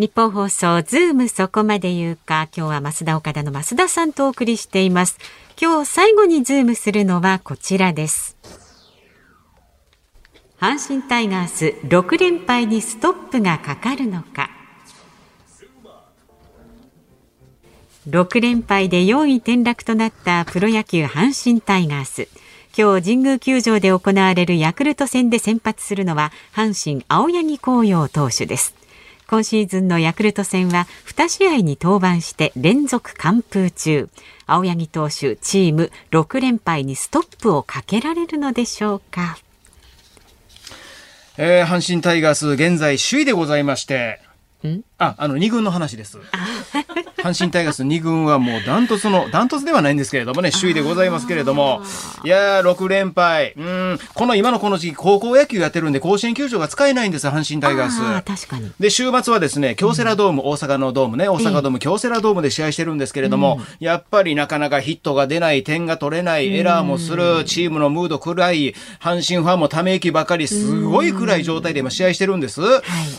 [0.00, 5.18] ニッポン放送ズームそこまで言うか今日はますだおかだの増田さんとお送りしています
[5.60, 8.34] 今日最後にズームするのはこちらです
[10.60, 14.50] 阪神タイガース6連敗にストップがかかるのか。
[18.06, 22.28] 6連敗で4位転落となったプロ野球阪神タイガース。
[22.76, 28.74] 今日神宮球場で行われるヤクルト戦で先発するのは阪神青柳光陽投手です。
[29.28, 34.10] 今シーズンのヤクルト戦は2試合に登板して連続完封中。
[34.46, 39.38] 青柳投手チーム6連敗にストップをかけられるのでしょうか。
[41.42, 44.20] えー阪神タイガース、現在首位でございまして、
[44.68, 44.82] ん？
[44.98, 46.18] あ、あの、2軍の話です。
[47.22, 51.82] 阪神タイガース2軍はもうダントツの、ダントツではないんですけれどもね、首位でございますけれども、
[52.24, 53.54] いやー、6連敗。
[53.56, 58.00] うん、この今のこの時期、高校野球やってるんで、甲子園球場が使えないんですよ、阪神タイガース。
[58.02, 58.72] あー確かに。
[58.80, 72.60] で、週末はですね、京セラドーム、大阪のドームね、大阪ドーム、京セラドームで試合してるんですけれども、やっぱりなかなかヒットが出ない、点が取れない、エラーもする、チームのムード暗い、阪神ファンもため息ばかり、すごい暗い状態で今試合してるんです。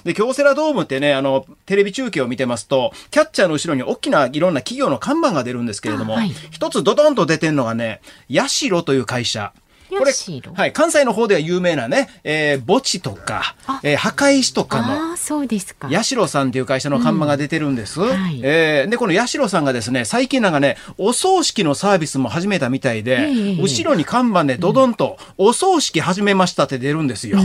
[0.03, 9.53] で、京セラドームってね、あの、テレビ中継を見てますと、キャッチャーの後ろに大きないろんな企業の看板が出るんですけれども、あはい一つドドンと出てるのがね、ヤシロという会社。
[9.97, 10.11] これ
[10.53, 15.89] はい、関西の方では有名なね、えー墓地とか、えー墓石とかの、そうですか。
[15.89, 17.99] 八代さんという会社の看板が出てるんです。
[17.99, 27.39] はいえーで、この八代さんがですね、最近なんかね、お葬式のサービスも始めたみたいで、ええ後ろに看板でドドンと、お葬式始めましたって出るんですよ。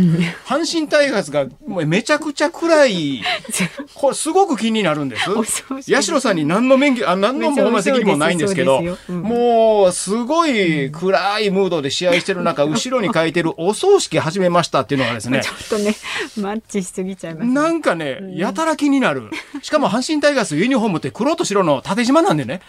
[0.46, 3.22] 阪神タイガースがもうめちゃくちゃ暗い、
[3.94, 5.82] これすごく気になるんですお葬。
[5.82, 15.94] 式八代さんに何の免許、あ、何の責任もないんですけどそううん、もうすごい暗いムードで試合してる中、後ろに書いてるお葬式始めましたっていうのがですね、 ちょっとね、
[16.38, 17.54] マッチしすぎちゃいますね。
[17.54, 19.30] なんかね、やたら気になる。
[19.62, 22.60] しかも阪神タイガースユニフォームって黒と白の縦縞なんでね。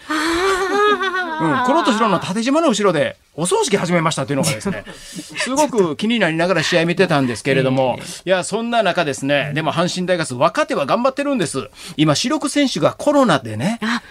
[1.39, 11.69] うん、黒と白の縦縞の後ろでお葬式始めましたっていうのがですね、 すごく気になりながら試合見てたんですけれども、いや、そんな中ですね、でも阪神タイガース若手は頑張ってるんです。
[11.95, 14.01] 今、主力選手がコロナでね、あ、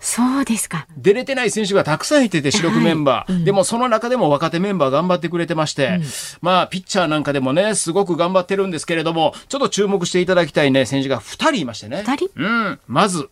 [0.00, 0.86] そうですか。
[0.96, 3.44] 出れてない選手がたくさんいてて、主力メンバー。
[3.44, 6.00] でもその中でも若手メンバー頑張ってくれてまして、
[6.40, 12.04] まあ、ピッチャーなんかでもね、すごく頑張ってるんですけれども、ちょっと注目していただきたいね、選手が2人いましてね。
[12.06, 12.30] 二人？
[12.36, 12.80] うん。
[12.86, 13.28] まず、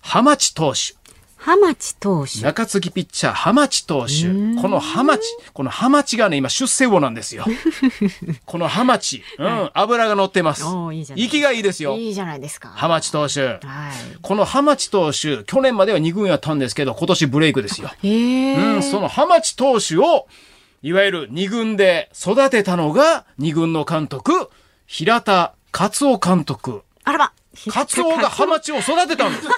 [0.00, 0.94] 浜地投手。
[1.46, 2.40] 浜地投手。
[2.40, 4.24] 中継ぎピッチャー、浜地投手。
[4.60, 5.22] この浜地、
[5.52, 7.44] この浜地がね、今出世魚なんですよ。
[8.44, 9.22] この浜地。
[9.38, 9.70] うん。
[9.72, 11.14] 脂が乗ってますいいじゃ。
[11.14, 11.94] ない息がいいですよ。
[11.96, 12.72] いいじゃないですか。
[12.74, 13.46] 浜地投手。
[13.46, 13.60] はい。
[14.22, 17.92] この浜地投手、去年までは2軍やったんですけど、今年ブレイクですよ。
[18.02, 20.26] うん、その浜地投手を、
[20.82, 24.50] いわゆる二軍で育てたのが、二軍の監督、
[24.88, 26.82] 平田勝夫監督。
[27.04, 27.32] あらば。
[27.70, 29.48] カツオがハマチを育てたんです。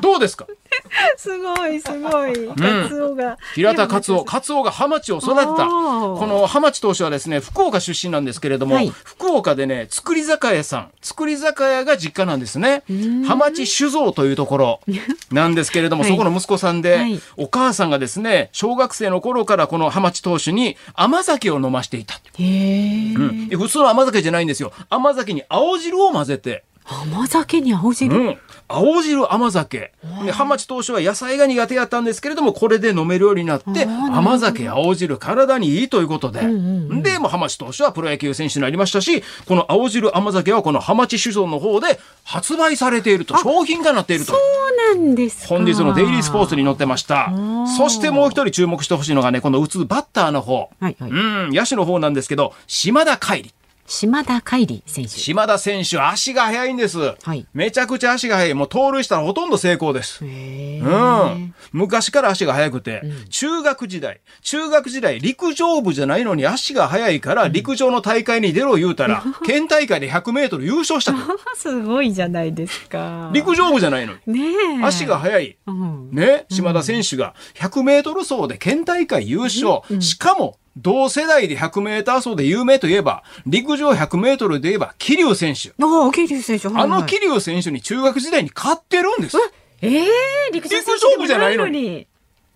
[0.00, 0.46] どうですか？
[1.16, 2.48] すごい、すごい。
[2.48, 3.38] カツオが。
[3.54, 5.46] 平田勝夫、勝夫が浜地を育てた。
[5.46, 12.82] この浜地投手はですね、福岡出身なんですけれども、はい福岡でね、造り酒屋さん、造り酒屋が実家なんですね。
[13.26, 14.80] 浜地酒造というところ
[15.30, 22.20] なんですけれども、はいそこの息子さんで、はいお母さんがですね、小学生の頃からこの浜地投手に甘酒を飲ましていた。
[22.38, 24.72] うんで普通の甘酒じゃないんですよ。
[24.88, 28.14] 甘酒に青汁を混ぜて、甘酒に青汁？
[28.16, 28.38] うん。
[28.70, 29.92] 青汁甘酒。
[30.24, 36.40] で、浜地投手は野菜が苦手やったんですけれども、これで飲めるようになって、甘酒、青汁、体にいいということで。
[36.40, 44.32] で、もう浜地投手はプロ野球選手になりましたし、この青汁甘酒はこの浜地酒造の方で発売されていると、商品化になっていると。
[44.32, 45.48] そうなんですか。
[45.48, 47.32] 本日のデイリースポーツに載ってました。
[47.76, 50.70] そしてもう一人注目してほしいのがね、この打つバッターの方。
[50.80, 53.59] はいはいうん、野手の方なんですけど、島田海里。
[53.90, 55.10] 島田海里選手。
[55.10, 57.16] 島田選手、足が速いんです。
[57.24, 58.54] はいめちゃくちゃ足が速い。
[58.54, 60.24] もう盗塁したらほとんど成功です。
[60.24, 61.54] うん。
[61.72, 71.18] 昔から足が速くて、中学時代、中学時代、陸上部じゃないのに足が速いから、陸上の大会に出ろ言うたら、 県大会で100メートル優勝したと。
[71.56, 73.30] すごいじゃないですか。
[73.34, 74.34] 陸上部じゃないのに。
[74.34, 74.84] ねえ。
[74.84, 75.56] 足が速い。
[75.66, 76.10] うん。
[76.12, 79.80] ね、島田選手が100メートル走で県大会優勝。
[80.00, 85.70] しかも、同世代で100メーター走で有名といえば、陸上100メートルで言えば、桐生選手。
[85.82, 86.68] ああ、桐生選手。
[86.68, 89.36] はいはいあの桐生選手に中学時代に勝ってるんです。
[89.82, 90.06] ええ
[90.52, 92.06] 陸上選手陸上部じゃないのにに。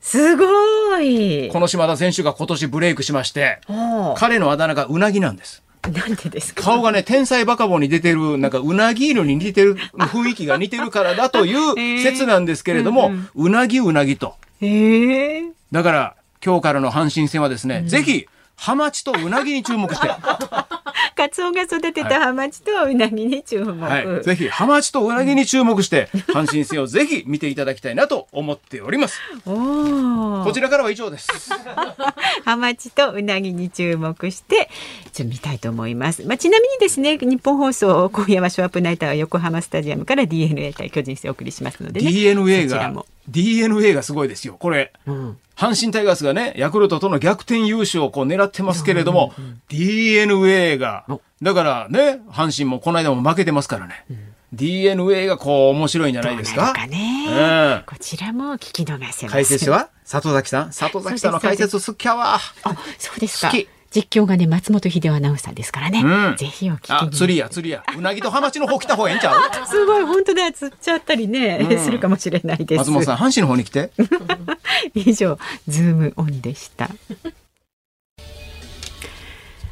[0.01, 1.49] すごい。
[1.51, 5.63] この島田選手が今年ブレイクしまして、あ彼のあだ名がうなぎなんです。
[5.83, 6.63] あなんでですか？
[6.63, 14.35] 顔がね、天才バカボンに出てる、なんかうなぎ色に似てる、雰囲気が似てるからだという 説なんですけれども、うなぎうなぎと。
[14.61, 15.43] ええ
[15.73, 18.27] だから、今日からの阪神戦はですね、ぜひ、
[18.57, 20.09] ハマチとうなぎに注目して、
[21.17, 23.81] カツオが育てたハマチとウナギに注目。
[23.81, 29.21] はい、ぜひ、ハマチとうなぎに注目して、阪神戦をぜひ見ていただきたいなと思っております。
[30.45, 30.53] こ。
[30.53, 31.51] ちらからは以上です。
[32.45, 34.69] ハマチとうなぎに注目して
[35.13, 36.25] ちょっと見たいと思います。
[36.25, 44.55] まあ、ちなみにですね日本放送今夜はショーアップナイターは横浜スタジアムから DNA 対巨人戦をお送りしますのでね DNA がそちらも、DNA がすごいですよ。
[44.59, 45.39] これ、うん。
[45.57, 49.33] 阪神タイガースがね、ヤクルトとの逆転優勝をこう狙ってますけれども、
[49.69, 54.05] DNA がお、だからね、阪神もこの間も負けてますからね、
[54.53, 56.73] DNA がこう面白いんじゃないですか？
[56.73, 60.73] かね、うんこちらも聞き逃せ解説は里崎さん。
[60.73, 62.35] 里崎さんの解説好きやわ。
[62.37, 62.41] あ
[62.99, 63.49] そうですか。
[63.51, 66.37] 好き実況がね松本秀夫アナウンサーですからね、うん。
[66.37, 67.85] ぜひお聞き釣りや、釣りや。
[67.97, 69.41] うなぎとハマチの方来た方がええんちゃう。
[69.69, 70.05] すごい。
[70.05, 72.79] 本当だ釣っちゃったりね、するかもしれないです。
[72.79, 73.93] 松本さん、阪神の方に来て。
[74.95, 75.39] 以上
[75.69, 76.91] ズームオンでした。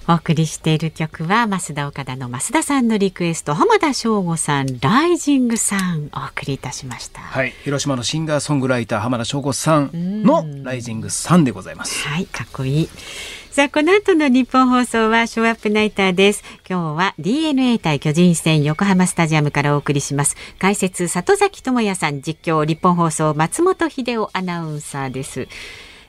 [0.08, 6.10] お送りしている曲は増田岡田の増田さんのリクエスト浜田省吾さんライジングさん。
[6.12, 7.20] お送りいたしました。
[7.20, 7.54] はい。
[7.64, 12.06] 広島のシンガーソングライター、浜田省吾さんのライジングさんでございます。
[12.06, 12.88] はい、かっこいい。
[13.52, 16.42] さあ、この後の日本放送はショーアップナイターです。
[16.66, 20.36] 今日は DNA 対巨人戦横浜スタジアムからお送りします。
[20.58, 25.48] 解説、里崎智也さん、実況、日本放送、松本秀夫アナウンサーです。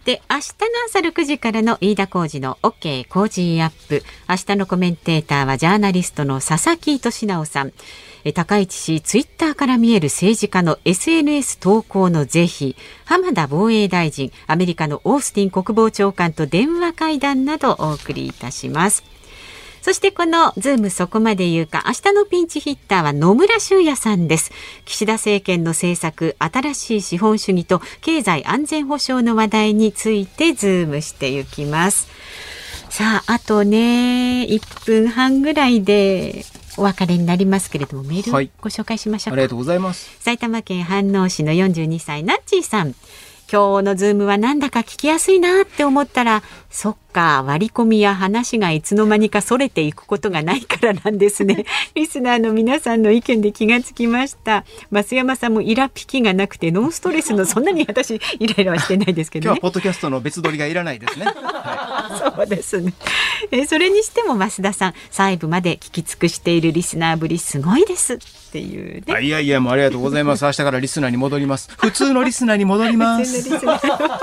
[0.05, 0.45] で、明日の
[0.87, 4.03] 朝6時からの飯田浩二の OK 工事アップ。
[4.29, 7.73] 明日のコメンテーターはジャーナリストの佐々木俊尚さん。
[8.31, 19.03] 高市氏ツイッターから見える政治家の SNS 投稿の是非浜田防衛大臣アメリカのオースティン国防長官と電話会談などお送りいたします。
[19.81, 24.53] そしてこのズームそこまで言うか明日のピンチヒッターは野村修也さんです。
[24.85, 32.07] 岸田政権の政策新しい資本主義と経済安全保障の話題についてズームしていきます。
[32.89, 36.45] さああとね1分半ぐらいで
[36.77, 38.49] お別れになりますけれどもメールはい。
[38.61, 40.15] ご紹介しましょうか、ありがとうございます。
[40.19, 42.95] 埼玉県飯能市の42歳ナッチーさん。
[43.51, 61.25] 今日のズームはなんだか聞きやすいなって思ったらそっか割り込みや話がいつの間にかそれていくことがないからなんですね リスナーの皆さんの意見で気がつきました増山さんもイラピキがなくてノンストレスのそんなに私イライラはしてないですけどね今日はポッドキャストの別撮りがいらないですね。
[61.25, 62.93] は そうですね。
[63.51, 68.17] えーそれにしても増田さん、細部まで聞き尽くしているリスナーぶりすごいですっ
[68.51, 69.21] ていうね。
[69.21, 69.29] い。
[69.29, 70.45] やいや、もうありがとうございます。
[70.45, 71.69] 明日からリスナーに戻ります。
[71.77, 73.49] 普通のリスナーに戻ります。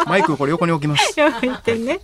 [0.06, 1.14] マイクをこれ横に置きます。
[1.20, 2.00] 置いてね。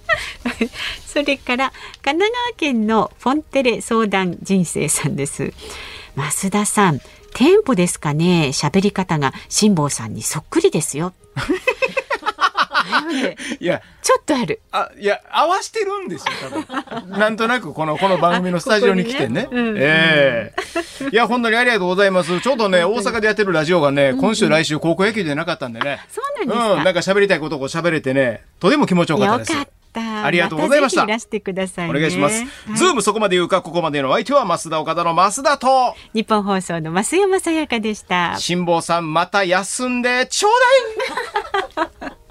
[1.07, 1.73] それから
[2.03, 5.53] 神奈川県のフォンテレ相談人生さんです。
[6.17, 7.01] 増田さん、
[7.35, 8.51] テンポですかね？
[8.53, 11.13] 喋り方が辛坊さんにそっくりですよ。
[13.61, 14.61] いや、ちょっとある。
[14.71, 16.33] あ、いや、合わしてるんですよ、
[16.67, 17.19] 多分。
[17.19, 19.45] なんとなく、この、この番組のスタジオに来てね。
[19.45, 20.57] ここにねうんええ
[21.13, 22.41] いや、本当にありがとうございます。
[22.41, 26.01] ちょうどね、大阪でやってるラジオがね、今週来週高校野球でなかったんでね。
[26.09, 26.73] そうなんですか。
[26.75, 29.53] うん、なんか喋りたいことを喋れてね、とても気持ちよかったです。
[29.53, 30.25] よかった。
[30.25, 31.97] ありがとうございましたたぜひいらしてください、ね。
[31.97, 32.45] お願いします。
[32.75, 38.37] ズームそこまで言うか、ここまでのお相手は増田岡田の増田と、日本放送の増山さやかでした。
[38.39, 40.53] 辛坊さんまた休んでちょう
[41.99, 42.26] だい